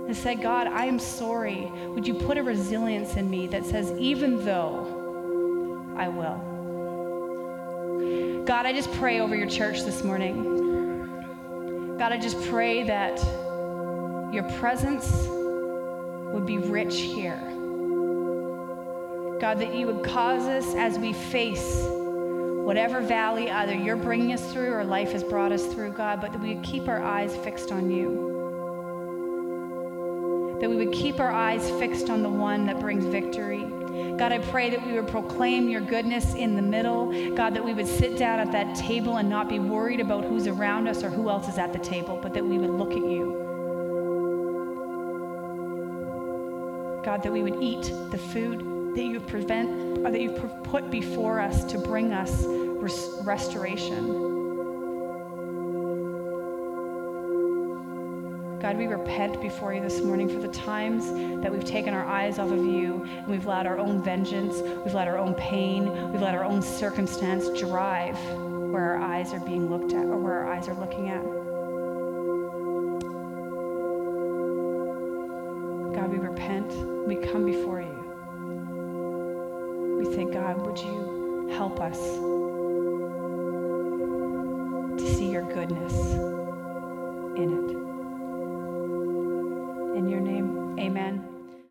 and 0.09 0.17
say, 0.17 0.33
God, 0.33 0.65
I 0.65 0.85
am 0.85 0.97
sorry. 0.97 1.71
Would 1.89 2.07
you 2.07 2.15
put 2.15 2.39
a 2.39 2.43
resilience 2.43 3.13
in 3.15 3.29
me 3.29 3.45
that 3.47 3.63
says, 3.63 3.91
even 3.99 4.43
though 4.43 5.93
I 5.95 6.07
will? 6.07 6.47
God, 8.43 8.65
I 8.65 8.73
just 8.73 8.91
pray 8.93 9.19
over 9.19 9.35
your 9.35 9.47
church 9.47 9.81
this 9.81 10.03
morning. 10.03 11.95
God, 11.99 12.11
I 12.11 12.17
just 12.17 12.41
pray 12.49 12.81
that 12.85 13.23
your 14.33 14.49
presence 14.57 15.27
would 16.33 16.47
be 16.47 16.57
rich 16.57 17.01
here. 17.01 17.39
God, 19.39 19.59
that 19.59 19.75
you 19.75 19.85
would 19.85 20.03
cause 20.03 20.47
us 20.47 20.73
as 20.73 20.97
we 20.97 21.13
face 21.13 21.83
whatever 21.85 22.99
valley 22.99 23.51
either 23.51 23.75
you're 23.75 23.95
bringing 23.95 24.33
us 24.33 24.51
through 24.51 24.73
or 24.73 24.83
life 24.83 25.11
has 25.11 25.23
brought 25.23 25.51
us 25.51 25.67
through, 25.67 25.91
God, 25.91 26.19
but 26.19 26.31
that 26.31 26.41
we 26.41 26.55
would 26.55 26.63
keep 26.63 26.87
our 26.87 27.03
eyes 27.03 27.35
fixed 27.37 27.71
on 27.71 27.91
you 27.91 28.39
that 30.59 30.69
we 30.69 30.75
would 30.75 30.91
keep 30.91 31.19
our 31.19 31.31
eyes 31.31 31.69
fixed 31.71 32.09
on 32.09 32.21
the 32.21 32.29
one 32.29 32.65
that 32.65 32.79
brings 32.79 33.05
victory. 33.05 33.65
God, 34.17 34.31
I 34.31 34.39
pray 34.39 34.69
that 34.69 34.85
we 34.85 34.93
would 34.93 35.07
proclaim 35.07 35.69
your 35.69 35.81
goodness 35.81 36.33
in 36.33 36.55
the 36.55 36.61
middle. 36.61 37.35
God, 37.35 37.53
that 37.55 37.63
we 37.63 37.73
would 37.73 37.87
sit 37.87 38.17
down 38.17 38.39
at 38.39 38.51
that 38.51 38.75
table 38.75 39.17
and 39.17 39.29
not 39.29 39.47
be 39.47 39.59
worried 39.59 39.99
about 39.99 40.25
who's 40.25 40.47
around 40.47 40.87
us 40.87 41.03
or 41.03 41.09
who 41.09 41.29
else 41.29 41.47
is 41.47 41.57
at 41.57 41.71
the 41.71 41.79
table, 41.79 42.19
but 42.21 42.33
that 42.33 42.45
we 42.45 42.57
would 42.57 42.69
look 42.69 42.91
at 42.91 42.97
you. 42.97 43.45
God, 47.03 47.23
that 47.23 47.31
we 47.31 47.41
would 47.41 47.61
eat 47.63 47.91
the 48.11 48.17
food 48.17 48.95
that 48.95 49.03
you 49.03 49.19
prevent 49.19 49.99
or 50.05 50.11
that 50.11 50.19
you've 50.19 50.63
put 50.63 50.91
before 50.91 51.39
us 51.39 51.63
to 51.71 51.77
bring 51.77 52.11
us 52.11 52.43
res- 52.45 53.21
restoration. 53.23 54.28
God, 58.69 58.77
we 58.77 58.85
repent 58.85 59.41
before 59.41 59.73
you 59.73 59.81
this 59.81 59.99
morning 60.01 60.29
for 60.29 60.37
the 60.37 60.47
times 60.47 61.11
that 61.41 61.51
we've 61.51 61.65
taken 61.65 61.91
our 61.91 62.05
eyes 62.05 62.37
off 62.37 62.51
of 62.51 62.63
you 62.63 63.03
and 63.03 63.25
we've 63.25 63.47
let 63.47 63.65
our 63.65 63.79
own 63.79 63.99
vengeance, 63.99 64.61
we've 64.85 64.93
let 64.93 65.07
our 65.07 65.17
own 65.17 65.33
pain, 65.33 65.91
we've 66.11 66.21
let 66.21 66.35
our 66.35 66.43
own 66.43 66.61
circumstance 66.61 67.49
drive 67.59 68.15
where 68.69 68.93
our 68.93 68.97
eyes 68.97 69.33
are 69.33 69.39
being 69.39 69.71
looked 69.71 69.93
at 69.93 70.05
or 70.05 70.19
where 70.19 70.33
our 70.33 70.53
eyes 70.53 70.67
are 70.67 70.75
looking 70.75 71.09
at. 71.09 71.23
God, 75.95 76.11
we 76.11 76.19
repent. 76.19 76.71
We 77.07 77.15
come 77.15 77.45
before 77.45 77.81
you. 77.81 77.97
We 79.97 80.13
say, 80.13 80.25
God, 80.25 80.63
would 80.63 80.77
you 80.77 81.49
help 81.53 81.79
us 81.79 81.97